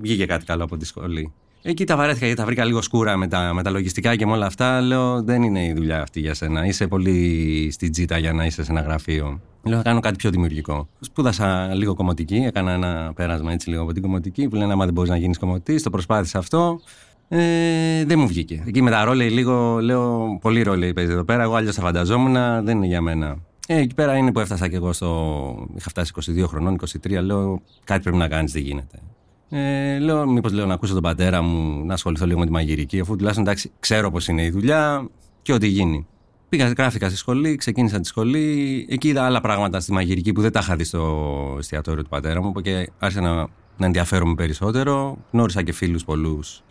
βγήκε 0.00 0.26
κάτι 0.26 0.44
καλό 0.44 0.64
από 0.64 0.76
τη 0.76 0.84
σχολή. 0.84 1.32
Εκεί 1.68 1.84
τα 1.84 1.96
βαρέθηκα 1.96 2.26
γιατί 2.26 2.40
τα 2.40 2.46
βρήκα 2.46 2.64
λίγο 2.64 2.82
σκούρα 2.82 3.16
με 3.16 3.28
τα, 3.28 3.54
με 3.54 3.62
τα 3.62 3.70
λογιστικά 3.70 4.16
και 4.16 4.26
με 4.26 4.32
όλα 4.32 4.46
αυτά. 4.46 4.80
Λέω 4.80 5.22
δεν 5.22 5.42
είναι 5.42 5.64
η 5.64 5.72
δουλειά 5.72 6.02
αυτή 6.02 6.20
για 6.20 6.34
σένα. 6.34 6.66
Είσαι 6.66 6.86
πολύ 6.86 7.68
στην 7.72 7.92
τζίτα 7.92 8.18
για 8.18 8.32
να 8.32 8.44
είσαι 8.44 8.64
σε 8.64 8.70
ένα 8.70 8.80
γραφείο. 8.80 9.40
Λέω 9.62 9.76
θα 9.76 9.82
κάνω 9.82 10.00
κάτι 10.00 10.16
πιο 10.16 10.30
δημιουργικό. 10.30 10.88
Σπούδασα 11.00 11.74
λίγο 11.74 11.94
κομμωτική, 11.94 12.36
έκανα 12.36 12.72
ένα 12.72 13.12
πέρασμα 13.14 13.52
έτσι 13.52 13.70
λίγο 13.70 13.82
από 13.82 13.92
την 13.92 14.02
κομμωτική 14.02 14.48
που 14.48 14.56
λένε 14.56 14.72
άμα 14.72 14.84
δεν 14.84 14.94
μπορείς 14.94 15.10
να 15.10 15.16
γίνεις 15.16 15.38
κομμωτή. 15.38 15.82
Το 15.82 15.90
προσπάθησα 15.90 16.38
αυτό. 16.38 16.80
Ε, 17.28 18.04
δεν 18.04 18.18
μου 18.18 18.26
βγήκε. 18.26 18.62
Εκεί 18.66 18.82
με 18.82 18.90
τα 18.90 19.04
ρόλε 19.04 19.28
λίγο, 19.28 19.78
λέω 19.80 20.38
πολύ 20.40 20.62
ρόλε 20.62 20.92
παίζει 20.92 21.12
εδώ 21.12 21.24
πέρα. 21.24 21.42
Εγώ 21.42 21.54
αλλιώς 21.54 21.74
τα 21.74 21.82
φανταζόμουν, 21.82 22.64
δεν 22.64 22.76
είναι 22.76 22.86
για 22.86 23.00
μένα. 23.00 23.36
Ε, 23.66 23.76
εκεί 23.76 23.94
πέρα 23.94 24.16
είναι 24.16 24.32
που 24.32 24.40
έφτασα 24.40 24.68
και 24.68 24.76
εγώ 24.76 24.92
στο. 24.92 25.68
Είχα 25.76 25.88
φτάσει 25.88 26.12
22 26.36 26.44
χρονών, 26.46 26.76
23. 27.06 27.22
Λέω 27.22 27.62
κάτι 27.84 28.02
πρέπει 28.02 28.16
να 28.16 28.28
κάνεις, 28.28 28.52
δεν 28.52 28.62
γίνεται. 28.62 28.98
Ε, 29.48 29.98
λέω, 29.98 30.26
μήπως 30.26 30.52
λέω 30.52 30.66
να 30.66 30.74
ακούσω 30.74 30.92
τον 30.92 31.02
πατέρα 31.02 31.42
μου 31.42 31.84
να 31.84 31.94
ασχοληθώ 31.94 32.26
λίγο 32.26 32.38
με 32.38 32.46
τη 32.46 32.52
μαγειρική, 32.52 33.00
αφού 33.00 33.16
τουλάχιστον 33.16 33.46
εντάξει, 33.46 33.70
ξέρω 33.80 34.10
πώς 34.10 34.28
είναι 34.28 34.44
η 34.44 34.50
δουλειά 34.50 35.08
και 35.42 35.52
ό,τι 35.52 35.66
γίνει. 35.66 36.06
Πήγα, 36.48 36.68
γράφηκα 36.68 37.08
στη 37.08 37.16
σχολή, 37.16 37.56
ξεκίνησα 37.56 38.00
τη 38.00 38.06
σχολή. 38.06 38.86
Εκεί 38.90 39.08
είδα 39.08 39.24
άλλα 39.24 39.40
πράγματα 39.40 39.80
στη 39.80 39.92
μαγειρική 39.92 40.32
που 40.32 40.40
δεν 40.40 40.52
τα 40.52 40.60
είχα 40.62 40.76
δει 40.76 40.84
στο 40.84 41.56
εστιατόριο 41.58 42.02
του 42.02 42.08
πατέρα 42.08 42.42
μου. 42.42 42.52
Και 42.52 42.90
άρχισα 42.98 43.22
να, 43.22 43.34
να 43.76 43.86
ενδιαφέρομαι 43.86 44.34
περισσότερο. 44.34 45.18
Γνώρισα 45.30 45.62
και 45.62 45.72
φίλους 45.72 46.04
πολλούς 46.04 46.62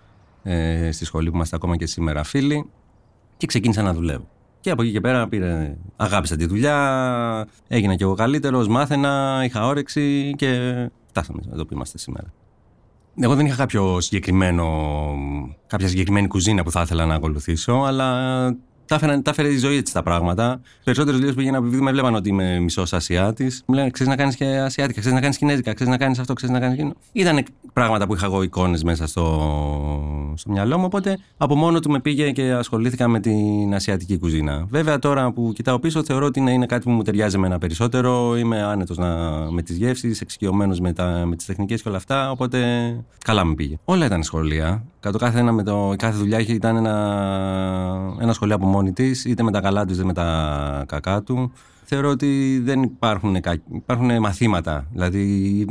ε, 0.43 0.91
στη 0.91 1.05
σχολή 1.05 1.29
που 1.29 1.35
είμαστε 1.35 1.55
ακόμα 1.55 1.75
και 1.75 1.85
σήμερα 1.85 2.23
φίλοι. 2.23 2.69
Και 3.37 3.47
ξεκίνησα 3.47 3.81
να 3.81 3.93
δουλεύω. 3.93 4.27
Και 4.59 4.71
από 4.71 4.81
εκεί 4.81 4.91
και 4.91 5.01
πέρα 5.01 5.27
πήρε, 5.27 5.77
αγάπησα 5.95 6.35
τη 6.35 6.45
δουλειά, 6.45 7.47
έγινα 7.67 7.95
κι 7.95 8.03
εγώ 8.03 8.13
καλύτερος, 8.13 8.67
μάθαινα, 8.67 9.41
είχα 9.45 9.67
όρεξη 9.67 10.33
και 10.37 10.71
φτάσαμε 11.09 11.39
εδώ 11.53 11.65
που 11.65 11.73
είμαστε 11.73 11.97
σήμερα. 11.97 12.33
Εγώ 13.19 13.35
δεν 13.35 13.45
είχα 13.45 13.55
κάποιο 13.55 14.01
συγκεκριμένο, 14.01 14.67
κάποια 15.67 15.87
συγκεκριμένη 15.87 16.27
κουζίνα 16.27 16.63
που 16.63 16.71
θα 16.71 16.81
ήθελα 16.81 17.05
να 17.05 17.15
ακολουθήσω, 17.15 17.73
αλλά 17.73 18.09
τα, 18.85 18.95
έφερε, 18.95 19.17
τα 19.17 19.29
έφερε 19.31 19.47
η 19.47 19.57
ζωή 19.57 19.77
έτσι 19.77 19.93
τα 19.93 20.03
πράγματα. 20.03 20.61
Περισσότερες 20.83 21.19
δουλειές 21.19 21.35
που 21.35 21.41
έγιναν 21.41 21.65
επειδή 21.65 21.81
με 21.81 21.91
βλέπαν 21.91 22.15
ότι 22.15 22.29
είμαι 22.29 22.59
μισός 22.59 22.93
Ασιάτης. 22.93 23.63
Μου 23.65 23.75
λένε: 23.75 23.89
Ξέρεις 23.89 24.11
να 24.11 24.17
κάνεις 24.17 24.35
και 24.35 24.45
Ασιάτικα, 24.45 24.99
ξέρεις 24.99 25.17
να 25.17 25.21
κάνεις 25.21 25.37
Κινέζικα, 25.37 25.73
ξέρεις 25.73 25.91
να 25.93 25.99
κάνεις 25.99 26.19
αυτό, 26.19 26.33
ξέρεις 26.33 26.55
να 26.55 26.61
κάνεις 26.61 26.77
εκείνο. 26.77 26.93
Ήταν 27.11 27.45
πράγματα 27.73 28.07
που 28.07 28.13
είχα 28.13 28.25
εγώ 28.25 28.43
εικόνες 28.43 28.83
μέσα 28.83 29.07
στο, 29.07 29.23
στο 30.37 30.51
μυαλό 30.51 30.77
μου. 30.77 30.85
Οπότε 30.85 31.17
από 31.37 31.55
μόνο 31.55 31.79
του 31.79 31.89
με 31.89 31.99
πήγε 31.99 32.31
και 32.31 32.51
ασχολήθηκα 32.51 33.07
με 33.07 33.19
την 33.19 33.73
Ασιατική 33.73 34.17
κουζίνα. 34.17 34.65
Βέβαια 34.69 34.99
τώρα 34.99 35.31
που 35.31 35.51
κοιτάω 35.55 35.79
πίσω, 35.79 36.03
θεωρώ 36.03 36.25
ότι 36.25 36.39
είναι 36.39 36.65
κάτι 36.65 36.83
που 36.83 36.91
μου 36.91 37.01
ταιριάζει 37.01 37.37
με 37.37 37.47
ένα 37.47 37.57
περισσότερο. 37.57 38.37
Είμαι 38.37 38.63
άνετος 38.63 38.97
με 39.49 39.61
τις 39.61 39.77
γεύσεις, 39.77 40.21
εξοικειωμένος 40.21 40.79
με, 40.79 40.93
με 41.25 41.35
τις 41.35 41.45
τεχνικές 41.45 41.81
και 41.81 41.87
όλα 41.87 41.97
αυτά. 41.97 42.31
Οπότε 42.31 42.59
καλά 43.23 43.43
με 43.43 43.53
πήγε. 43.53 43.77
Όλα 43.85 44.05
ήταν 44.05 44.23
σχολεία. 44.23 44.83
Κατ' 44.99 45.17
κάθε, 45.17 45.39
ένα 45.39 45.51
με 45.51 45.63
το, 45.63 45.93
κάθε 45.97 46.17
δουλειά 46.17 46.39
ήταν 46.39 46.75
ένα, 46.75 46.95
ένα 48.19 48.33
σχολείο 48.33 48.55
από 48.55 48.65
μόνη 48.65 48.93
της, 48.93 49.25
είτε 49.25 49.43
με 49.43 49.51
τα 49.51 49.61
καλά 49.61 49.85
τους 49.85 49.95
είτε 49.95 50.05
με 50.05 50.13
τα 50.13 50.83
κακά 50.87 51.21
του. 51.21 51.51
Θεωρώ 51.87 52.09
ότι 52.09 52.59
δεν 52.63 52.83
υπάρχουν, 52.83 53.35
υπάρχουν 53.75 54.19
μαθήματα. 54.19 54.87
Δηλαδή, 54.91 55.65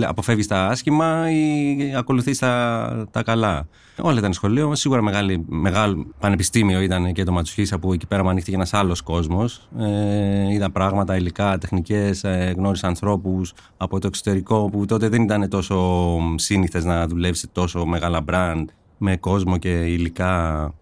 αποφεύγεις 0.00 0.46
τα 0.46 0.66
άσχημα 0.66 1.30
ή 1.30 1.94
ακολουθείς 1.96 2.38
τα, 2.38 3.08
τα 3.10 3.22
καλά. 3.22 3.68
Όλα 4.00 4.18
ήταν 4.18 4.32
σχολείο. 4.32 4.74
Σίγουρα 4.74 5.02
μεγάλη, 5.02 5.44
μεγάλο 5.48 6.06
πανεπιστήμιο 6.20 6.80
ήταν 6.80 7.12
και 7.12 7.24
το 7.24 7.32
Ματσουχίσα 7.32 7.78
που 7.78 7.92
εκεί 7.92 8.06
πέρα 8.06 8.22
μου 8.22 8.28
ανοίχθηκε 8.28 8.56
ένας 8.56 8.74
άλλος 8.74 9.00
κόσμος. 9.00 9.68
Ε, 9.78 10.52
είδα 10.52 10.70
πράγματα, 10.70 11.16
υλικά, 11.16 11.58
τεχνικές, 11.58 12.24
ε, 12.24 12.52
γνώρισα 12.56 12.86
ανθρώπους 12.86 13.52
από 13.76 13.98
το 13.98 14.06
εξωτερικό 14.06 14.70
που 14.72 14.84
τότε 14.84 15.08
δεν 15.08 15.22
ήταν 15.22 15.48
τόσο 15.48 16.18
σύνηθες 16.34 16.84
να 16.84 17.06
δουλεύεις 17.06 17.38
σε 17.38 17.46
τόσο 17.46 17.86
μεγάλα 17.86 18.20
μπραντ 18.20 18.68
με 18.98 19.16
κόσμο 19.16 19.56
και 19.56 19.68
υλικά 19.68 20.74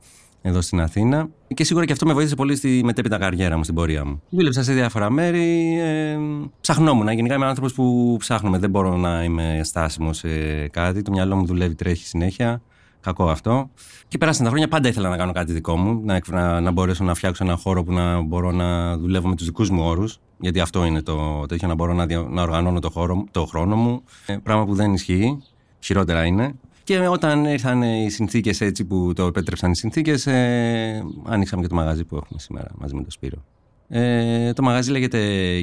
εδώ 0.46 0.60
στην 0.60 0.80
Αθήνα. 0.80 1.28
Και 1.54 1.64
σίγουρα 1.64 1.84
και 1.84 1.92
αυτό 1.92 2.06
με 2.06 2.12
βοήθησε 2.12 2.34
πολύ 2.34 2.56
στη 2.56 2.80
μετέπειτα 2.84 3.18
καριέρα 3.18 3.56
μου, 3.56 3.62
στην 3.62 3.74
πορεία 3.74 4.04
μου. 4.04 4.22
Δούλεψα 4.30 4.62
σε 4.62 4.72
διάφορα 4.72 5.10
μέρη. 5.10 5.78
Ε, 5.80 6.18
ψαχνόμουν. 6.60 7.08
Γενικά 7.08 7.34
είμαι 7.34 7.46
άνθρωπος 7.46 7.72
που 7.72 8.16
ψάχνουμε. 8.18 8.58
Δεν 8.58 8.70
μπορώ 8.70 8.96
να 8.96 9.24
είμαι 9.24 9.60
στάσιμο 9.64 10.12
σε 10.12 10.28
κάτι. 10.68 11.02
Το 11.02 11.10
μυαλό 11.10 11.36
μου 11.36 11.46
δουλεύει, 11.46 11.74
τρέχει 11.74 12.06
συνέχεια. 12.06 12.62
Κακό 13.00 13.28
αυτό. 13.28 13.70
Και 14.08 14.18
πέρασαν 14.18 14.44
τα 14.44 14.48
χρόνια, 14.48 14.68
πάντα 14.68 14.88
ήθελα 14.88 15.08
να 15.08 15.16
κάνω 15.16 15.32
κάτι 15.32 15.52
δικό 15.52 15.76
μου. 15.76 16.00
Να, 16.04 16.20
να, 16.26 16.60
να 16.60 16.70
μπορέσω 16.70 17.04
να 17.04 17.14
φτιάξω 17.14 17.44
ένα 17.44 17.56
χώρο 17.56 17.84
που 17.84 17.92
να 17.92 18.20
μπορώ 18.20 18.52
να 18.52 18.96
δουλεύω 18.96 19.28
με 19.28 19.34
τους 19.34 19.46
δικούς 19.46 19.70
μου 19.70 19.82
όρους. 19.84 20.20
Γιατί 20.38 20.60
αυτό 20.60 20.84
είναι 20.84 21.02
το 21.02 21.46
τέτοιο, 21.46 21.68
να 21.68 21.74
μπορώ 21.74 21.92
να, 21.92 22.06
να 22.28 22.42
οργανώνω 22.42 22.78
το, 22.78 22.90
χώρο, 22.90 23.24
το 23.30 23.44
χρόνο 23.46 23.76
μου. 23.76 24.02
Ε, 24.26 24.36
πράγμα 24.42 24.64
που 24.64 24.74
δεν 24.74 24.92
ισχύει. 24.92 25.42
Χειρότερα 25.80 26.24
είναι. 26.24 26.54
Και 26.87 27.09
όταν 27.09 27.45
ήρθαν 27.45 27.83
οι 27.83 28.11
συνθήκες 28.11 28.61
έτσι 28.61 28.85
που 28.85 29.12
το 29.14 29.26
επέτρεψαν 29.26 29.71
οι 29.71 29.76
συνθήκες, 29.76 30.26
ε, 30.26 31.05
ανοίξαμε 31.25 31.62
και 31.62 31.69
το 31.69 31.75
μαγαζί 31.75 32.05
που 32.05 32.16
έχουμε 32.16 32.38
σήμερα 32.40 32.71
μαζί 32.78 32.95
με 32.95 33.00
τον 33.00 33.11
Σπύρο. 33.11 33.45
Ε, 33.88 34.52
το 34.52 34.62
μαγαζί 34.62 34.90
λέγεται 34.90 35.21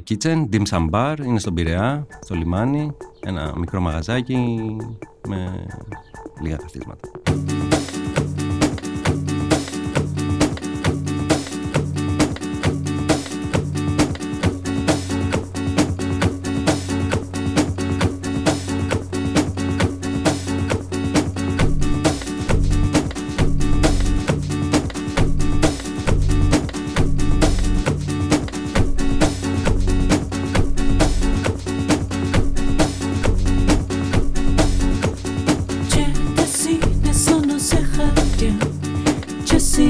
Kitchen, 0.10 0.46
Dim 0.51 0.62
Sum 0.70 0.89
Bar, 0.89 1.15
είναι 1.25 1.39
στον 1.39 1.53
Πειραιά, 1.53 2.08
στο 2.22 2.36
λιμάνι. 2.36 2.96
Ένα 3.20 3.53
μικρό 3.58 3.80
μαγαζάκι 3.80 4.58
με 5.27 5.65
λίγα 6.42 6.56
καθίσματα. 6.56 7.10
Dim 39.74 39.82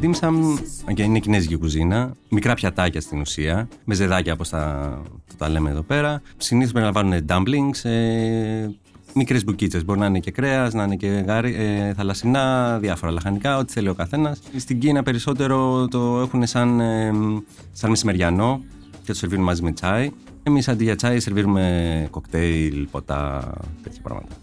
Dim 0.00 0.14
Sum 0.20 0.58
και 0.94 1.02
είναι 1.02 1.18
κινέζικη 1.18 1.56
κουζίνα, 1.56 2.12
μικρά 2.28 2.54
πιατάκια 2.54 3.00
στην 3.00 3.20
ουσία, 3.20 3.68
με 3.84 3.94
ζεδάκια 3.94 4.32
όπως 4.32 4.48
τα, 4.48 5.02
τα 5.38 5.48
λέμε 5.48 5.70
εδώ 5.70 5.82
πέρα. 5.82 6.22
Συνήθως 6.36 6.72
περιλαμβάνουν 6.72 7.26
dumplings, 7.28 7.90
ε, 7.90 8.68
μικρές 9.16 9.44
μπουκίτσες. 9.44 9.84
Μπορεί 9.84 9.98
να 9.98 10.06
είναι 10.06 10.18
και 10.18 10.30
κρέας, 10.30 10.74
να 10.74 10.84
είναι 10.84 10.96
και 10.96 11.06
γάρι, 11.06 11.54
ε, 11.54 11.92
θαλασσινά, 11.94 12.78
διάφορα 12.78 13.12
λαχανικά, 13.12 13.58
ό,τι 13.58 13.72
θέλει 13.72 13.88
ο 13.88 13.94
καθένας. 13.94 14.40
Στην 14.56 14.78
Κίνα 14.78 15.02
περισσότερο 15.02 15.88
το 15.88 16.20
έχουν 16.20 16.46
σαν, 16.46 16.80
ε, 16.80 17.12
σαν 17.72 17.90
μεσημεριανό 17.90 18.60
και 18.90 19.12
το 19.12 19.14
σερβίρουν 19.14 19.44
μαζί 19.44 19.62
με 19.62 19.72
τσάι. 19.72 20.10
Εμείς 20.42 20.68
αντί 20.68 20.84
για 20.84 20.96
τσάι 20.96 21.20
σερβίρουμε 21.20 22.08
κοκτέιλ, 22.10 22.86
ποτά, 22.90 23.52
τέτοια 23.82 24.00
πράγματα. 24.02 24.34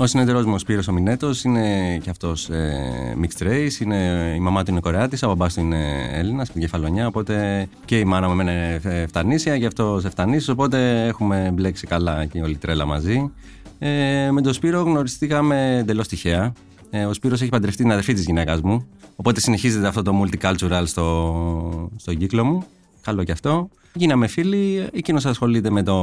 Ο 0.00 0.06
συνεταιρός 0.06 0.44
μου, 0.44 0.54
ο 0.54 0.58
Σπύρος 0.58 0.88
ο 0.88 0.92
Μινέτος, 0.92 1.44
είναι 1.44 1.98
και 2.02 2.10
αυτός 2.10 2.48
ε, 2.48 3.16
mixed 3.22 3.46
race. 3.46 3.80
Είναι, 3.80 4.32
η 4.36 4.38
μαμά 4.38 4.62
του 4.62 4.70
είναι 4.70 4.80
Κορεάτης, 4.80 5.22
ο 5.22 5.26
μπαμπάς 5.26 5.54
του 5.54 5.60
είναι 5.60 6.08
Έλληνας, 6.12 6.48
στην 6.48 6.60
κεφαλονιά. 6.60 7.06
Οπότε 7.06 7.68
και 7.84 7.98
η 7.98 8.04
μάνα 8.04 8.28
μου 8.28 8.40
είναι 8.40 8.80
φτανήσια 9.08 9.58
και 9.58 9.66
αυτό 9.66 10.00
φτανήσει. 10.10 10.50
Οπότε 10.50 11.06
έχουμε 11.06 11.50
μπλέξει 11.54 11.86
καλά 11.86 12.24
και 12.24 12.40
όλη 12.40 12.56
τρέλα 12.56 12.86
μαζί. 12.86 13.30
Ε, 13.78 14.30
με 14.30 14.42
τον 14.42 14.52
Σπύρο 14.52 14.80
γνωριστήκαμε 14.80 15.76
εντελώς 15.76 16.08
τυχαία. 16.08 16.52
Ε, 16.90 17.04
ο 17.04 17.12
Σπύρος 17.12 17.40
έχει 17.40 17.50
παντρευτεί 17.50 17.82
την 17.82 17.92
αδερφή 17.92 18.12
της 18.12 18.24
γυναίκας 18.24 18.60
μου. 18.60 18.86
Οπότε 19.16 19.40
συνεχίζεται 19.40 19.86
αυτό 19.86 20.02
το 20.02 20.12
multicultural 20.22 20.82
στο, 20.84 21.90
στο 21.96 22.14
κύκλο 22.14 22.44
μου. 22.44 22.66
Καλό 23.08 23.24
κι 23.24 23.32
αυτό. 23.32 23.68
Γίναμε 23.92 24.26
φίλοι, 24.26 24.86
εκείνος 24.92 25.26
ασχολείται 25.26 25.70
με 25.70 25.82
το 25.82 25.94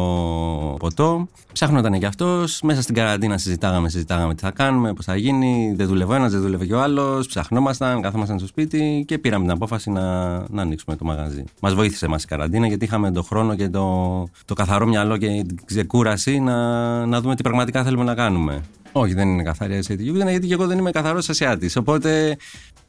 ποτό. 0.80 1.28
Ψάχνονταν 1.54 2.00
κι 2.00 2.06
αυτός. 2.06 2.62
Μέσα 2.62 2.82
στην 2.82 2.96
καραντίνα 2.96 3.38
συζητάγαμε, 3.38 3.90
συζητάγαμε 3.90 4.36
τι 4.36 4.42
θα 4.42 4.52
κάνουμε, 4.52 4.94
πώς 4.94 5.06
θα 5.06 5.16
γίνει. 5.16 5.74
Δεν 5.76 5.88
δούλευε 5.88 6.16
ένας, 6.16 6.32
δεν 6.32 6.42
δούλευε 6.42 6.66
και 6.66 6.74
ο 6.74 6.82
άλλος. 6.82 7.28
Ψαχνόμασταν, 7.28 8.02
καθόμασταν 8.02 8.38
στο 8.38 8.48
σπίτι 8.48 9.04
και 9.08 9.18
πήραμε 9.18 9.44
την 9.44 9.54
απόφαση 9.54 9.90
να, 9.90 10.32
να 10.50 10.62
ανοίξουμε 10.62 10.96
το 10.96 11.06
μαγαζί. 11.06 11.44
Μας 11.62 11.74
βοήθησε 11.74 12.08
μας 12.08 12.24
η 12.24 12.28
καραντίνα 12.28 12.68
γιατί 12.68 12.86
είχαμε 12.86 13.12
τον 13.12 13.24
χρόνο 13.24 13.56
και 13.56 13.70
το, 13.70 14.28
το 14.46 14.54
καθαρό 14.54 14.86
μυαλό 14.86 15.18
και 15.18 15.28
την 15.28 15.60
ξεκούραση 15.66 16.40
να, 16.40 17.06
να 17.06 17.22
δούμε 17.22 17.36
τι 17.36 17.42
πραγματικά 17.42 17.84
θέλουμε 17.84 18.04
να 18.04 18.16
κάνουμε. 18.16 18.62
Όχι, 18.92 19.14
δεν 19.14 19.28
είναι 19.28 19.44
καθαρή 19.44 19.78
ασιατική 19.78 20.10
κουζίνα, 20.10 20.32
γιατί 20.32 20.48
και 20.48 20.54
εγώ 20.54 20.68
δεν 20.68 20.78
είμαι 20.78 20.92
καθαρός 20.92 21.30
Ασιάτη. 21.30 21.70
Οπότε 21.78 22.38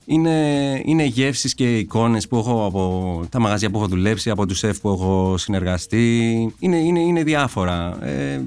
είναι, 0.07 0.81
είναι 0.85 1.05
γεύσεις 1.05 1.55
και 1.55 1.79
εικόνες 1.79 2.29
που 2.29 2.37
έχω 2.37 2.67
από 2.67 3.23
τα 3.29 3.39
μαγαζιά 3.39 3.71
που 3.71 3.79
έχω 3.79 3.87
δουλέψει, 3.87 4.31
από 4.31 4.47
τους 4.47 4.59
σεφ 4.59 4.81
που 4.81 4.89
έχω 4.89 5.35
συνεργαστεί. 5.37 6.55
Είναι, 6.59 6.77
είναι, 6.77 7.01
είναι 7.01 7.23
διάφορα. 7.23 8.05
Ε, 8.07 8.43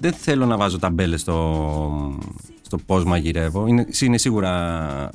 δεν 0.00 0.12
θέλω 0.12 0.46
να 0.46 0.56
βάζω 0.56 0.78
ταμπέλες 0.78 1.20
στο, 1.20 2.18
στο 2.62 2.78
πώς 2.86 3.04
μαγειρεύω. 3.04 3.66
Είναι, 3.66 3.86
είναι 4.00 4.18
σίγουρα 4.18 5.10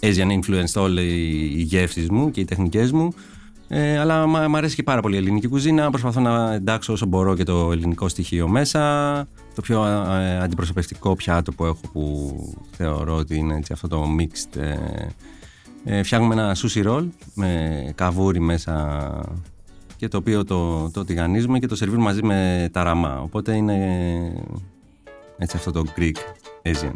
Asian 0.00 0.38
influenced 0.40 0.82
όλες 0.82 1.04
οι 1.04 1.62
γεύσεις 1.62 2.10
μου 2.10 2.30
και 2.30 2.40
οι 2.40 2.44
τεχνικές 2.44 2.92
μου. 2.92 3.14
Ε, 3.68 3.98
αλλά 3.98 4.26
μου 4.26 4.56
αρέσει 4.56 4.74
και 4.74 4.82
πάρα 4.82 5.00
πολύ 5.00 5.14
η 5.14 5.18
ελληνική 5.18 5.48
κουζίνα. 5.48 5.90
Προσπαθώ 5.90 6.20
να 6.20 6.52
εντάξω 6.52 6.92
όσο 6.92 7.06
μπορώ 7.06 7.34
και 7.34 7.44
το 7.44 7.72
ελληνικό 7.72 8.08
στοιχείο 8.08 8.48
μέσα. 8.48 9.28
Το 9.54 9.62
πιο 9.62 9.86
ε, 9.86 10.38
αντιπροσωπευτικό 10.38 11.16
πιάτο 11.16 11.52
που 11.52 11.64
έχω 11.64 11.80
που 11.92 12.34
θεωρώ 12.70 13.14
ότι 13.14 13.36
είναι 13.36 13.56
έτσι, 13.56 13.72
αυτό 13.72 13.88
το 13.88 14.04
mixed. 14.18 14.60
Ε, 14.60 14.76
ε 15.84 16.02
φτιάχνουμε 16.02 16.34
ένα 16.34 16.56
sushi 16.56 16.86
roll 16.86 17.06
με 17.34 17.92
καβούρι 17.94 18.40
μέσα 18.40 19.24
και 19.96 20.08
το 20.08 20.16
οποίο 20.16 20.44
το, 20.44 20.90
το 20.90 21.04
τηγανίζουμε 21.04 21.58
και 21.58 21.66
το 21.66 21.76
σερβίρουμε 21.76 22.04
μαζί 22.04 22.22
με 22.22 22.68
τα 22.72 22.82
ραμά. 22.82 23.20
Οπότε 23.20 23.54
είναι 23.54 23.76
έτσι 25.38 25.56
αυτό 25.56 25.72
το 25.72 25.84
Greek 25.96 26.16
Asian. 26.62 26.94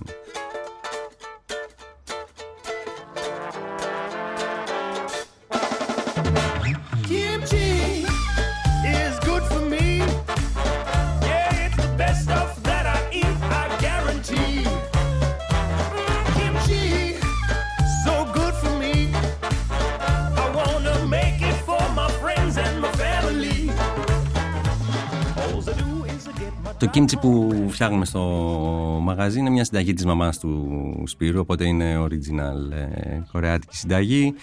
Κίμτσι 27.06 27.16
που 27.16 27.64
φτιάχνουμε 27.68 28.04
στο 28.04 28.20
μαγαζί 29.02 29.38
είναι 29.38 29.50
μια 29.50 29.64
συνταγή 29.64 29.92
της 29.92 30.04
μαμάς 30.04 30.38
του 30.38 31.02
Σπύρου, 31.06 31.40
οπότε 31.40 31.66
είναι 31.66 31.98
original 32.04 32.72
ε, 32.72 33.20
κορεάτικη 33.32 33.76
συνταγή. 33.76 34.34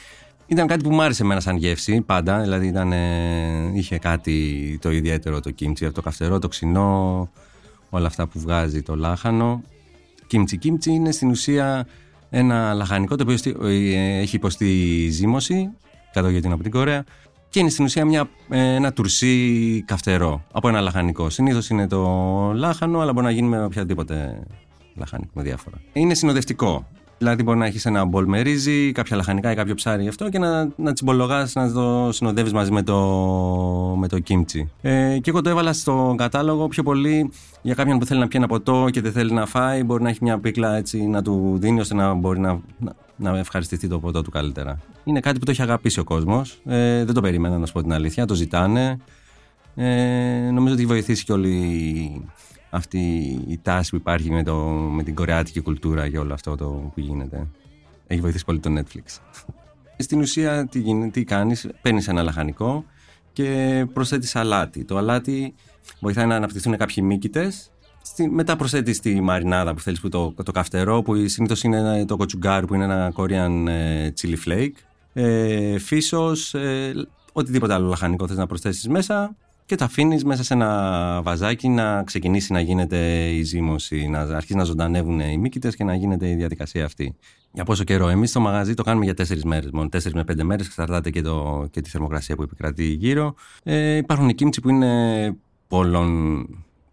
Ήταν 0.48 0.68
κάτι 0.68 0.84
που 0.84 0.90
μου 0.94 1.02
άρεσε 1.02 1.24
εμένα 1.24 1.40
σαν 1.40 1.58
γεύση 1.58 2.02
πάντα, 2.02 2.42
δηλαδή 2.42 2.68
ήταν, 2.68 2.92
ε, 2.92 3.72
είχε 3.74 3.98
κάτι 3.98 4.78
το 4.82 4.92
ιδιαίτερο 4.92 5.40
το 5.40 5.52
κίμτσι, 5.52 5.86
από 5.86 5.94
το 5.94 6.02
καυτερό, 6.02 6.40
το 6.40 6.48
ξινό, 6.48 7.30
όλα 7.90 8.08
αυτά 8.08 8.28
που 8.28 8.40
βγάζει 8.40 8.82
το 8.82 8.96
λάχανο. 8.96 9.64
Κίμτσι 10.28 10.58
κίμτσι 10.58 10.92
είναι 10.92 11.12
στην 11.12 11.30
ουσία 11.30 11.88
ένα 12.30 12.74
λαχανικό 12.74 13.16
το 13.16 13.24
οποίο 13.24 13.38
στη- 13.38 13.56
ε, 13.62 14.20
έχει 14.20 14.36
υποστεί 14.36 15.08
ζύμωση, 15.12 15.70
κάτω 16.14 16.30
γιατί 16.30 16.46
είναι 16.46 16.54
από 16.54 16.64
την 16.64 16.72
Κορέα, 16.72 17.04
και 17.50 17.60
είναι 17.60 17.70
στην 17.70 17.86
ουσία 17.86 18.06
μια, 18.06 18.30
ε, 18.50 18.76
ένα 18.76 18.94
τουρσί 18.94 19.84
καυτερό 19.88 20.44
από 20.52 20.68
ένα 20.68 20.82
λαχανικό. 20.82 21.30
Συνήθως 21.30 21.70
είναι 21.70 21.88
το 21.88 22.02
λάχανο, 22.56 23.00
αλλά 23.00 23.14
μπορεί 23.14 23.26
να 23.26 23.32
γίνει 23.32 23.48
με 23.48 23.64
οποιαδήποτε 23.64 24.44
λαχανικό, 24.96 25.32
με 25.34 25.44
διάφορα. 25.44 25.78
Είναι 25.94 26.14
συνοδευτικό. 26.14 26.88
Δηλαδή, 27.18 27.44
μπορεί 27.44 27.58
να 27.58 27.66
έχεις 27.66 27.86
ένα 27.86 28.06
μπολ 28.06 28.26
με 28.28 28.42
ρύζι, 28.42 28.92
κάποια 28.92 29.16
λαχανικά 29.16 29.52
ή 29.52 29.56
κάποιο 29.56 29.76
ψάρι 29.76 30.02
γι' 30.02 30.08
αυτό 30.08 30.30
και 30.30 30.40
να, 30.40 30.70
να 30.76 30.94
τσιμπολογάς, 30.94 31.56
να 31.56 31.72
το 31.72 32.12
συνοδεύεις 32.12 32.54
μαζί 32.54 32.72
με 32.72 32.84
το, 32.84 32.98
με 33.98 34.08
το 34.08 34.20
κίμτσι. 34.20 34.72
Ε, 34.82 35.18
και 35.22 35.30
εγώ 35.30 35.42
το 35.42 35.50
έβαλα 35.50 35.74
στο 35.74 36.14
κατάλογο 36.18 36.68
πιο 36.68 36.84
πολύ 36.84 37.32
για 37.62 37.74
κάποιον 37.74 38.00
που 38.00 38.06
θέλει 38.06 38.20
να 38.20 38.28
πιει 38.28 38.40
ένα 38.44 38.54
ποτό 38.54 38.88
και 38.92 39.02
δεν 39.02 39.12
θέλει 39.12 39.32
να 39.32 39.46
φάει. 39.46 39.84
Μπορεί 39.84 40.04
να 40.04 40.10
έχει 40.10 40.20
μια 40.22 40.40
πίκλα 40.40 40.76
έτσι 40.76 41.02
να 41.02 41.22
του 41.22 41.58
δίνει 41.60 41.80
ώστε 41.80 41.94
να 41.94 42.14
μπορεί 42.14 42.40
να, 42.40 42.60
να, 42.80 42.96
να 43.20 43.38
ευχαριστηθεί 43.38 43.88
το 43.88 44.00
ποτό 44.00 44.22
του 44.22 44.32
καλύτερα. 44.32 44.80
Είναι 45.04 45.20
κάτι 45.20 45.40
που 45.40 45.46
το 45.46 45.52
έχει 45.52 45.62
αγαπήσει 45.62 46.00
ο 46.00 46.04
κόσμος. 46.04 46.62
Ε, 46.66 47.04
δεν 47.06 47.14
το 47.14 47.22
περίμενα, 47.22 47.58
να 47.58 47.66
σου 47.66 47.74
πω 47.74 47.82
την 47.82 47.94
αλήθεια. 47.94 48.26
Το 48.26 48.34
ζητάνε. 48.34 48.98
Ε, 49.76 50.50
νομίζω 50.54 50.74
ότι 50.74 50.82
έχει 50.84 50.92
βοηθήσει 50.92 51.24
και 51.26 51.32
όλη 51.32 52.26
αυτή 52.70 53.00
η 53.48 53.60
τάση 53.62 53.90
που 53.90 53.96
υπάρχει 53.96 54.32
με, 54.32 54.44
το, 54.44 54.56
με 54.70 55.04
την 55.04 55.16
κορεάτικη 55.16 55.62
κουλτούρα 55.62 56.10
και 56.10 56.18
όλο 56.18 56.34
αυτό 56.34 56.56
το 56.56 56.66
που 56.94 57.00
γίνεται. 57.00 57.48
Έχει 58.08 58.22
βοηθήσει 58.22 58.46
πολύ 58.46 58.60
το 58.60 58.70
Netflix. 58.78 59.20
Στην 59.98 60.20
ουσία 60.20 60.68
τι, 60.68 60.80
γίνει- 60.80 61.12
τι 61.12 61.24
κάνεις, 61.24 61.68
παίρνεις 61.82 62.08
ένα 62.08 62.24
λαχανικό 62.24 62.86
και 63.34 63.86
προσθέτεις 63.94 64.36
αλάτι. 64.36 64.84
Το 64.84 64.98
αλάτι 64.98 65.54
βοηθάει 66.00 66.26
να 66.26 66.36
αναπτυχθούν 66.36 66.78
κάποιοι 66.78 67.04
μύκητες. 67.08 67.72
Στη, 68.12 68.30
μετά 68.30 68.56
προσθέτεις 68.56 69.00
τη 69.00 69.22
μαρινάδα 69.22 69.74
που 69.74 69.80
θέλεις, 69.80 70.00
που 70.00 70.10
το, 70.10 70.34
το 70.44 70.52
καυτερό, 70.52 71.02
που 71.02 71.28
συνήθως 71.28 71.64
είναι 71.64 71.78
ένα- 71.78 72.06
το 72.06 72.18
κοτσουγκάρ 72.18 72.66
που 72.66 72.76
είναι 72.76 72.84
ένα 72.84 73.14
Korean 73.16 73.66
ε, 73.68 74.10
chili 74.22 74.36
flake. 74.46 74.72
Ε, 75.14 75.80
φύσος, 75.80 76.54
ε, 76.54 76.94
οτιδήποτε 77.34 77.74
άλλο 77.74 77.88
λαχανικό 77.88 78.28
θες 78.28 78.38
να 78.38 78.48
προσθέσεις 78.48 78.88
μέσα 78.88 79.36
και 79.66 79.76
το 79.76 79.84
αφήνεις 79.84 80.24
μέσα 80.24 80.44
σε 80.44 80.54
ένα 80.54 81.22
βαζάκι 81.24 81.68
να 81.68 82.04
ξεκινήσει 82.04 82.54
να 82.54 82.60
γίνεται 82.60 83.30
η 83.30 83.44
ζύμωση, 83.44 84.08
να 84.08 84.20
αρχίσει 84.20 84.56
να 84.56 84.64
ζωντανεύουν 84.64 85.20
οι 85.20 85.38
μύκητες 85.38 85.76
και 85.76 85.84
να 85.84 85.96
γίνεται 85.96 86.30
η 86.30 86.36
διαδικασία 86.36 86.86
αυτή. 86.86 87.16
Για 87.52 87.64
πόσο 87.64 87.84
καιρό, 87.84 88.08
εμείς 88.08 88.30
στο 88.30 88.40
μαγαζί 88.40 88.74
το 88.74 88.84
κάνουμε 88.84 89.06
για 89.06 89.14
τέσσερις 89.14 89.44
μέρες 89.44 89.72
μόνο. 89.72 89.90
Τέσσερις 89.90 90.16
με 90.18 90.24
πέντε 90.24 90.44
μέρες, 90.44 90.66
εξαρτάται 90.66 91.10
και, 91.10 91.22
το, 91.22 91.68
και 91.72 91.82
τη 91.82 91.90
θερμοκρασία 91.90 92.36
που 92.36 92.44
επικρατεί 92.44 92.86
γύρω. 92.86 93.36
Ε, 93.64 93.96
υπάρχουν 93.96 94.36
κίμτσι 94.36 94.62
που 94.62 94.70
είναι 94.70 95.36
πολλών, 95.68 96.46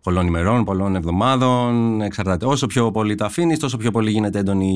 πολλών 0.07 0.27
ημερών, 0.27 0.65
πολλών 0.65 0.97
εβδομάδων. 0.97 2.01
Εξαρτάται. 2.01 2.47
Όσο 2.47 2.67
πιο 2.67 2.91
πολύ 2.91 3.15
το 3.15 3.25
αφήνεις, 3.25 3.59
τόσο 3.59 3.77
πιο 3.77 3.91
πολύ 3.91 4.11
γίνεται 4.11 4.39
έντονη 4.39 4.67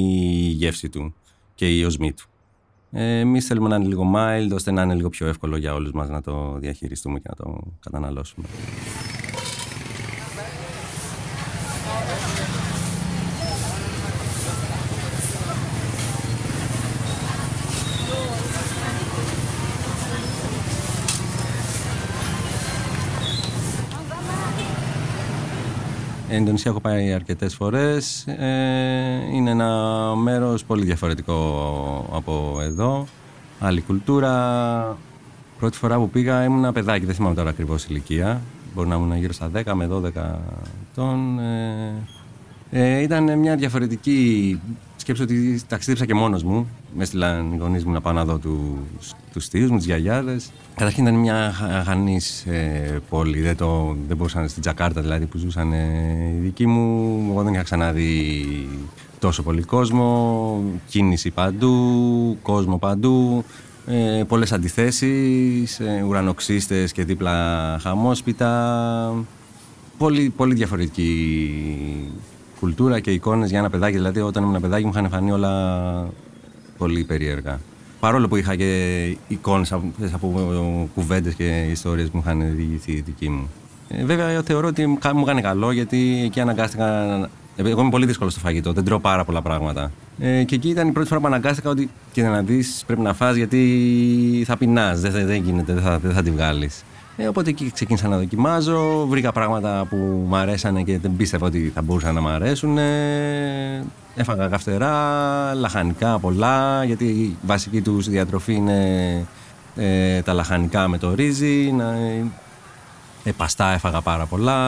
η 0.46 0.50
γεύση 0.50 0.88
του 0.88 1.14
και 1.54 1.76
η 1.76 1.84
οσμή 1.84 2.12
του. 2.12 2.24
Ε, 2.92 3.18
Εμείς 3.18 3.46
θέλουμε 3.46 3.68
να 3.68 3.76
είναι 3.76 3.86
λίγο 3.86 4.12
mild, 4.14 4.54
ώστε 4.54 4.70
να 4.70 4.82
είναι 4.82 4.94
λίγο 4.94 5.08
πιο 5.08 5.26
εύκολο 5.26 5.56
για 5.56 5.74
όλους 5.74 5.92
μας 5.92 6.08
να 6.08 6.20
το 6.22 6.56
διαχειριστούμε 6.58 7.18
και 7.18 7.26
να 7.28 7.34
το 7.44 7.60
καταναλώσουμε. 7.80 8.46
Ινδονησία 26.32 26.70
έχω 26.70 26.80
πάει 26.80 27.12
αρκετές 27.12 27.54
φορές. 27.54 28.26
Ε, 28.26 29.20
είναι 29.32 29.50
ένα 29.50 29.68
μέρος 30.16 30.64
πολύ 30.64 30.84
διαφορετικό 30.84 31.34
από 32.12 32.58
εδώ. 32.62 33.06
Άλλη 33.58 33.80
κουλτούρα. 33.80 34.96
Πρώτη 35.58 35.76
φορά 35.76 35.96
που 35.96 36.10
πήγα 36.10 36.44
ήμουν 36.44 36.58
ένα 36.58 36.72
παιδάκι, 36.72 37.04
δεν 37.04 37.14
θυμάμαι 37.14 37.34
τώρα 37.34 37.50
ακριβώς 37.50 37.84
ηλικία. 37.84 38.40
Μπορεί 38.74 38.88
να 38.88 38.94
ήμουν 38.94 39.16
γύρω 39.16 39.32
στα 39.32 39.50
10 39.54 39.72
με 39.74 39.88
12 39.92 40.10
ετών. 40.90 41.38
Ε, 41.38 41.94
ε, 42.70 43.00
ήταν 43.00 43.38
μια 43.38 43.56
διαφορετική 43.56 44.60
σκέψη 45.00 45.22
ότι 45.22 45.60
ταξίδεψα 45.68 46.06
και 46.06 46.14
μόνος 46.14 46.42
μου. 46.42 46.68
Μες 46.94 47.02
έστειλαν 47.02 47.52
οι 47.52 47.56
γονείς 47.56 47.84
μου 47.84 47.92
να 47.92 48.00
πάω 48.00 48.12
να 48.12 48.24
δω 48.24 48.38
τους, 48.38 49.12
τους 49.32 49.48
θείους 49.48 49.70
μου, 49.70 49.76
τις 49.76 49.86
γιαγιάδες. 49.86 50.50
Καταρχήν 50.74 51.06
ήταν 51.06 51.18
μια 51.18 51.54
αγανής 51.60 52.46
ε, 52.46 53.00
πόλη. 53.08 53.40
Δεν, 53.40 53.56
το, 53.56 53.96
δεν 54.08 54.16
μπορούσαν 54.16 54.48
στην 54.48 54.62
Τζακάρτα 54.62 55.00
δηλαδή 55.00 55.26
που 55.26 55.38
ζούσαν 55.38 55.72
ε, 55.72 56.34
οι 56.36 56.38
δικοί 56.40 56.66
μου. 56.66 57.26
Εγώ 57.30 57.42
δεν 57.42 57.52
είχα 57.52 57.62
ξαναδεί 57.62 58.44
τόσο 59.18 59.42
πολύ 59.42 59.62
κόσμο. 59.62 60.62
Κίνηση 60.88 61.30
παντού, 61.30 62.38
κόσμο 62.42 62.78
παντού. 62.78 63.44
Ε, 63.86 64.22
πολλές 64.28 64.52
αντιθέσεις, 64.52 65.80
ε, 65.80 66.04
ουρανοξύστες 66.06 66.92
και 66.92 67.04
δίπλα 67.04 67.78
χαμόσπιτα. 67.82 69.24
Πολύ, 69.98 70.30
πολύ 70.36 70.54
διαφορετική 70.54 71.50
κουλτούρα 72.60 73.00
και 73.00 73.10
εικόνες 73.10 73.50
για 73.50 73.58
ένα 73.58 73.70
παιδάκι. 73.70 73.96
Δηλαδή, 73.96 74.20
όταν 74.20 74.42
ήμουν 74.42 74.60
παιδάκι 74.60 74.84
μου 74.84 74.90
είχαν 74.94 75.08
φανεί 75.10 75.32
όλα 75.32 76.08
πολύ 76.78 77.04
περίεργα. 77.04 77.60
Παρόλο 78.00 78.28
που 78.28 78.36
είχα 78.36 78.56
και 78.56 79.16
εικόνες 79.28 79.72
από, 79.72 79.92
από 80.12 80.88
κουβέντες 80.94 81.34
και 81.34 81.66
ιστορίες 81.70 82.08
που 82.10 82.16
μου 82.16 82.22
είχαν 82.26 82.56
διηγηθεί 82.56 82.92
οι 82.92 83.00
δικοί 83.00 83.28
μου. 83.28 83.48
Ε, 83.88 84.04
βέβαια, 84.04 84.42
θεωρώ 84.42 84.68
ότι 84.68 84.86
μου 84.86 84.98
κα- 84.98 85.14
μου 85.14 85.20
έκανε 85.22 85.40
καλό 85.40 85.70
γιατί 85.72 86.22
εκεί 86.24 86.40
αναγκάστηκα. 86.40 86.84
να- 86.84 87.28
Εγώ 87.56 87.80
είμαι 87.80 87.90
πολύ 87.90 88.06
δύσκολος 88.06 88.32
στο 88.32 88.40
φαγητό, 88.40 88.72
δεν 88.72 88.84
τρώω 88.84 88.98
πάρα 89.00 89.24
πολλά 89.24 89.42
πράγματα. 89.42 89.90
Ε, 90.18 90.42
και 90.44 90.54
εκεί 90.54 90.68
ήταν 90.68 90.88
η 90.88 90.90
πρώτη 90.92 91.08
φορά 91.08 91.20
που 91.20 91.26
αναγκάστηκα 91.26 91.70
ότι 91.70 91.90
και 92.12 92.22
να 92.22 92.42
δεις 92.42 92.82
πρέπει 92.86 93.00
να 93.00 93.14
φας 93.14 93.36
γιατί 93.36 94.42
θα 94.46 94.56
πεινάς. 94.56 95.00
Δεν, 95.00 95.12
δεν, 95.12 95.26
δεν 95.26 95.42
γίνεται, 95.42 95.72
δεν 95.72 95.82
θα, 95.82 95.98
δεν 95.98 96.12
θα 96.12 96.22
τη 96.22 96.30
βγάλεις. 96.30 96.84
Ε, 97.22 97.28
οπότε 97.28 97.50
εκεί 97.50 97.70
ξεκίνησα 97.72 98.08
να 98.08 98.16
δοκιμάζω. 98.16 99.06
Βρήκα 99.06 99.32
πράγματα 99.32 99.86
που 99.88 99.96
μου 100.28 100.36
αρέσανε 100.36 100.82
και 100.82 100.98
δεν 100.98 101.16
πίστευα 101.16 101.46
ότι 101.46 101.70
θα 101.74 101.82
μπορούσαν 101.82 102.14
να 102.14 102.20
μου 102.20 102.28
αρέσουν. 102.28 102.78
Ε, 102.78 103.84
έφαγα 104.14 104.48
καυτερά, 104.48 105.54
λαχανικά 105.54 106.18
πολλά, 106.18 106.84
γιατί 106.84 107.04
η 107.04 107.36
βασική 107.42 107.80
τους 107.80 108.08
διατροφή 108.08 108.54
είναι 108.54 109.26
ε, 109.76 110.22
τα 110.22 110.32
λαχανικά 110.32 110.88
με 110.88 110.98
το 110.98 111.14
ρύζι. 111.14 111.72
Να, 111.72 111.94
ε, 113.24 113.32
παστά 113.36 113.72
έφαγα 113.72 114.00
πάρα 114.00 114.26
πολλά. 114.26 114.58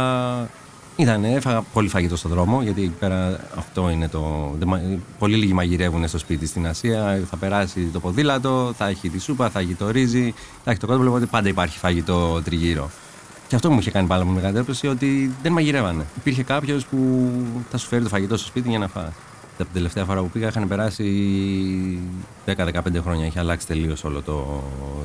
Ήταν, 0.97 1.25
έφαγα 1.25 1.63
πολύ 1.73 1.89
φαγητό 1.89 2.17
στον 2.17 2.31
δρόμο, 2.31 2.63
γιατί 2.63 2.81
εκεί 2.83 2.95
πέρα 2.99 3.41
αυτό 3.57 3.91
είναι 3.91 4.09
το. 4.09 4.53
δεν 4.59 4.69
μα- 4.71 4.83
Πολύ 5.19 5.37
λίγοι 5.37 5.53
μαγειρεύουν 5.53 6.09
στο 6.09 6.19
σπίτι 6.19 6.47
στην 6.47 6.67
Ασία. 6.67 7.21
Θα 7.31 7.37
περάσει 7.37 7.81
το 7.93 8.01
ποδήλατο, 8.01 8.73
θα 8.77 8.89
έχει 8.89 9.09
τη 9.09 9.21
σούπα, 9.21 9.51
θα 9.51 9.61
έχει 9.61 9.75
το 9.75 9.91
ρύζι, 9.91 10.35
θα 10.65 10.71
έχει 10.71 10.81
το 10.81 10.87
κότοπλο, 10.87 11.09
οπότε 11.11 11.27
πάντα 11.27 11.49
υπάρχει 11.49 11.79
φαγητό 11.79 12.43
τριγύρω. 12.45 12.91
Και 13.49 13.55
αυτό 13.55 13.71
μου 13.71 13.79
είχε 13.79 13.91
κάνει 13.91 14.07
πάρα 14.07 14.23
πολύ 14.23 14.35
μεγάλη 14.35 14.57
εντύπωση 14.57 14.87
ότι 14.87 15.31
δεν 15.43 15.53
μαγειρεύανε. 15.53 16.05
Υπήρχε 16.17 16.43
κάποιος 16.43 16.87
που 16.87 17.31
θα 17.71 17.77
σου 17.79 17.89
φέρει 17.89 18.03
το 18.03 18.09
φαγητό 18.09 18.37
στο 18.37 18.47
σπίτι 18.47 18.69
για 18.69 18.79
να 18.79 18.89
φας. 18.89 19.13
Τα 19.59 19.67
τελευταία 19.73 20.05
φορά 20.05 20.21
που 20.21 20.29
πήγα 20.31 20.49
είχαν 20.49 20.69
περάσει 20.69 21.05
10-15 22.47 23.01
χρόνια. 23.03 23.27
Είχε 23.27 23.39
αλλάξει 23.39 23.67
τελείως 23.67 24.05
όλο 24.05 24.23
το 24.23 24.63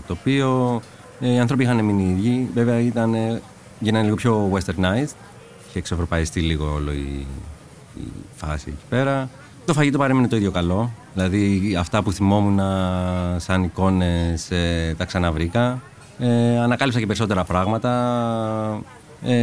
τοπίο. 0.07 0.81
Ε, 1.19 1.31
οι 1.33 1.39
άνθρωποι 1.39 1.63
είχαν 1.63 1.83
μείνει 1.85 2.03
οι 2.03 2.09
ίδιοι. 2.11 2.49
Βέβαια 2.53 2.79
ήταν, 2.79 3.13
ε, 3.13 3.41
γίνανε 3.79 4.03
λίγο 4.03 4.15
πιο 4.15 4.49
westernized. 4.53 5.13
Είχε 5.77 5.85
εξευρωπαϊστεί 5.85 6.39
λίγο 6.39 6.73
όλο 6.73 6.91
η, 6.91 7.25
η 7.95 8.11
φάση 8.35 8.65
εκεί 8.67 8.83
πέρα. 8.89 9.29
Το 9.65 9.73
φαγητό 9.73 9.97
παρέμεινε 9.97 10.27
το 10.27 10.35
ίδιο 10.35 10.51
καλό. 10.51 10.91
Δηλαδή 11.13 11.75
αυτά 11.79 12.03
που 12.03 12.11
θυμόμουν 12.11 12.59
σαν 13.37 13.63
εικόνες 13.63 14.51
ε, 14.51 14.95
τα 14.97 15.05
ξαναβρήκα. 15.05 15.81
Ε, 16.19 16.59
ανακάλυψα 16.59 16.99
και 16.99 17.05
περισσότερα 17.05 17.43
πράγματα. 17.43 17.91
Ε, 19.23 19.33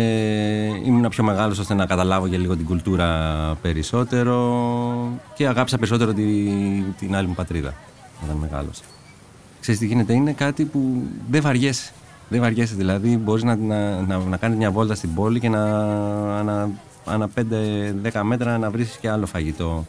ήμουν 0.85 1.09
πιο 1.09 1.25
μεγάλος 1.25 1.59
ώστε 1.59 1.75
να 1.75 1.87
καταλάβω 1.87 2.27
για 2.27 2.39
λίγο 2.39 2.57
την 2.57 2.67
κουλτούρα 2.67 3.09
περισσότερο 3.63 4.39
και 5.35 5.47
αγάπησα 5.47 5.79
περισσότερο 5.79 6.13
τη, 6.13 6.25
την 6.99 7.17
άλλη 7.17 7.27
μου 7.27 7.35
πατρίδα 7.35 7.75
όταν 8.25 8.37
μεγάλωσα. 8.37 8.83
Ξέρεις 9.61 9.81
τι 9.81 9.87
γίνεται, 9.87 10.13
είναι 10.13 10.33
κάτι 10.33 10.65
που 10.65 11.03
δεν 11.31 11.43
βαριέσαι. 11.43 11.93
Δεν 12.29 12.41
βαριέσαι 12.41 12.75
δηλαδή, 12.75 13.17
μπορείς 13.17 13.43
να, 13.43 13.57
να, 13.57 14.01
να, 14.01 14.19
να 14.19 14.37
κάνεις 14.37 14.57
μια 14.57 14.71
βόλτα 14.71 14.95
στην 14.95 15.15
πόλη 15.15 15.41
και 15.41 15.49
να, 15.49 15.63
να 16.43 16.71
ανά 17.05 17.29
5-10 18.13 18.21
μέτρα 18.23 18.59
να 18.59 18.71
βρεις 18.71 18.99
και 19.01 19.11
άλλο 19.11 19.27
φαγητό. 19.27 19.85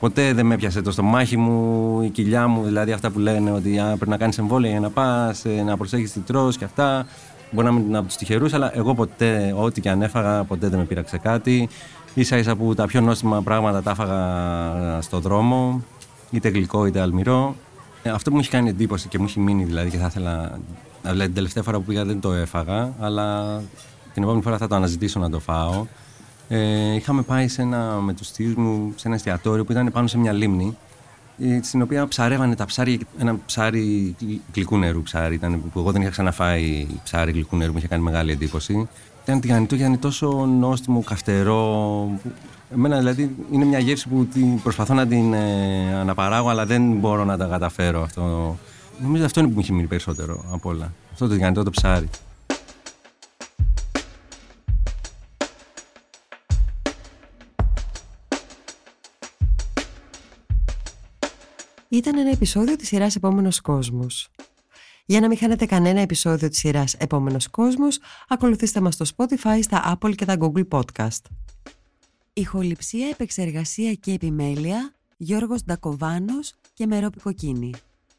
Ποτέ 0.00 0.32
δεν 0.32 0.46
με 0.46 0.54
έπιασε 0.54 0.82
το 0.82 0.90
στομάχι 0.90 1.36
μου, 1.36 2.02
η 2.02 2.08
κοιλιά 2.08 2.46
μου, 2.46 2.64
δηλαδή 2.64 2.92
αυτά 2.92 3.10
που 3.10 3.18
λένε 3.18 3.50
ότι 3.50 3.78
α, 3.78 3.84
πρέπει 3.84 4.08
να 4.08 4.16
κάνεις 4.16 4.38
εμβόλια 4.38 4.70
για 4.70 4.80
να 4.80 4.90
πας, 4.90 5.44
ε, 5.44 5.62
να 5.62 5.76
προσέχεις 5.76 6.12
τι 6.12 6.20
τρως 6.20 6.56
και 6.56 6.64
αυτά. 6.64 7.06
Μπορεί 7.50 7.66
να 7.66 7.80
είμαι 7.80 7.98
από 7.98 8.06
τους 8.06 8.16
τυχερούς, 8.16 8.52
αλλά 8.52 8.76
εγώ 8.76 8.94
ποτέ, 8.94 9.54
ό,τι 9.56 9.80
και 9.80 9.90
αν 9.90 10.02
έφαγα, 10.02 10.44
ποτέ 10.44 10.68
δεν 10.68 10.78
με 10.78 10.84
πείραξε 10.84 11.18
κάτι. 11.18 11.68
σα 12.20 12.36
ίσα 12.36 12.56
που 12.56 12.74
τα 12.74 12.86
πιο 12.86 13.00
νόστιμα 13.00 13.42
πράγματα 13.42 13.82
τα 13.82 13.90
έφαγα 13.90 15.00
στο 15.00 15.18
δρόμο, 15.18 15.82
είτε 16.30 16.48
γλυκό 16.48 16.86
είτε 16.86 17.00
αλμυρό. 17.00 17.54
Ε, 18.02 18.10
αυτό 18.10 18.30
που 18.30 18.36
μου 18.36 18.42
έχει 18.42 18.50
κάνει 18.50 18.68
εντύπωση 18.68 19.08
και 19.08 19.18
μου 19.18 19.24
έχει 19.24 19.40
μείνει 19.40 19.64
δηλαδή 19.64 19.90
και 19.90 19.96
θα 19.96 20.06
ήθελα. 20.06 20.58
Δηλαδή 21.02 21.24
την 21.24 21.34
τελευταία 21.34 21.62
φορά 21.62 21.78
που 21.78 21.84
πήγα 21.84 22.04
δεν 22.04 22.20
το 22.20 22.32
έφαγα, 22.32 22.92
αλλά 23.00 23.56
την 24.14 24.22
επόμενη 24.22 24.42
φορά 24.42 24.58
θα 24.58 24.68
το 24.68 24.74
αναζητήσω 24.74 25.20
να 25.20 25.30
το 25.30 25.40
φάω. 25.40 25.86
Ε, 26.48 26.94
είχαμε 26.94 27.22
πάει 27.22 27.48
σε 27.48 27.62
ένα, 27.62 28.00
με 28.00 28.12
τους 28.12 28.30
θείους 28.30 28.54
μου 28.54 28.92
σε 28.96 29.06
ένα 29.06 29.16
εστιατόριο 29.16 29.64
που 29.64 29.72
ήταν 29.72 29.92
πάνω 29.92 30.06
σε 30.06 30.18
μια 30.18 30.32
λίμνη 30.32 30.76
ε, 31.38 31.60
στην 31.62 31.82
οποία 31.82 32.08
ψαρεύανε 32.08 32.54
τα 32.54 32.64
ψάρια, 32.64 32.98
ένα 33.18 33.38
ψάρι 33.46 34.16
γλυκού 34.54 34.78
νερού 34.78 35.02
ψάρι, 35.02 35.34
ήταν, 35.34 35.62
που 35.72 35.78
εγώ 35.78 35.92
δεν 35.92 36.00
είχα 36.00 36.10
ξαναφάει 36.10 36.86
ψάρι 37.04 37.32
γλυκού 37.32 37.56
νερού, 37.56 37.72
μου 37.72 37.78
είχε 37.78 37.88
κάνει 37.88 38.02
μεγάλη 38.02 38.32
εντύπωση. 38.32 38.88
Ήταν 39.24 39.40
τηγανιτό 39.40 39.76
και 39.76 39.82
ήταν 39.82 39.98
τόσο 39.98 40.46
νόστιμο, 40.46 41.02
καυτερό. 41.02 42.10
Εμένα 42.74 42.98
δηλαδή 42.98 43.36
είναι 43.52 43.64
μια 43.64 43.78
γεύση 43.78 44.08
που 44.08 44.28
προσπαθώ 44.62 44.94
να 44.94 45.06
την 45.06 45.32
ε, 45.32 45.94
αναπαράγω, 45.94 46.48
αλλά 46.48 46.66
δεν 46.66 46.92
μπορώ 46.92 47.24
να 47.24 47.36
τα 47.36 47.46
καταφέρω 47.46 48.02
αυτό. 48.02 48.56
Νομίζω 49.02 49.24
αυτό 49.24 49.40
είναι 49.40 49.48
που 49.48 49.54
μου 49.54 49.60
έχει 49.60 49.72
μείνει 49.72 49.86
περισσότερο 49.86 50.44
από 50.50 50.68
όλα. 50.68 50.92
Αυτό 51.12 51.26
το 51.26 51.34
τηγανιτό 51.34 51.62
το 51.62 51.70
ψάρι. 51.70 52.08
ήταν 61.88 62.18
ένα 62.18 62.30
επεισόδιο 62.30 62.76
της 62.76 62.88
σειράς 62.88 63.16
«Επόμενος 63.16 63.60
κόσμος». 63.60 64.28
Για 65.06 65.20
να 65.20 65.28
μην 65.28 65.38
χάνετε 65.38 65.66
κανένα 65.66 66.00
επεισόδιο 66.00 66.48
της 66.48 66.58
σειράς 66.58 66.94
«Επόμενος 66.94 67.48
κόσμος», 67.48 67.98
ακολουθήστε 68.28 68.80
μας 68.80 68.94
στο 68.94 69.04
Spotify, 69.16 69.58
στα 69.60 69.98
Apple 70.00 70.14
και 70.14 70.24
τα 70.24 70.36
Google 70.40 70.68
Podcast. 70.68 71.22
Ηχοληψία, 72.32 73.08
επεξεργασία 73.08 73.94
και 73.94 74.12
επιμέλεια, 74.12 74.92
Γιώργος 75.16 75.64
Ντακοβάνος 75.64 76.54
και 76.74 76.86
Μερόπη 76.86 77.20
Κοκκίνη. 77.20 77.70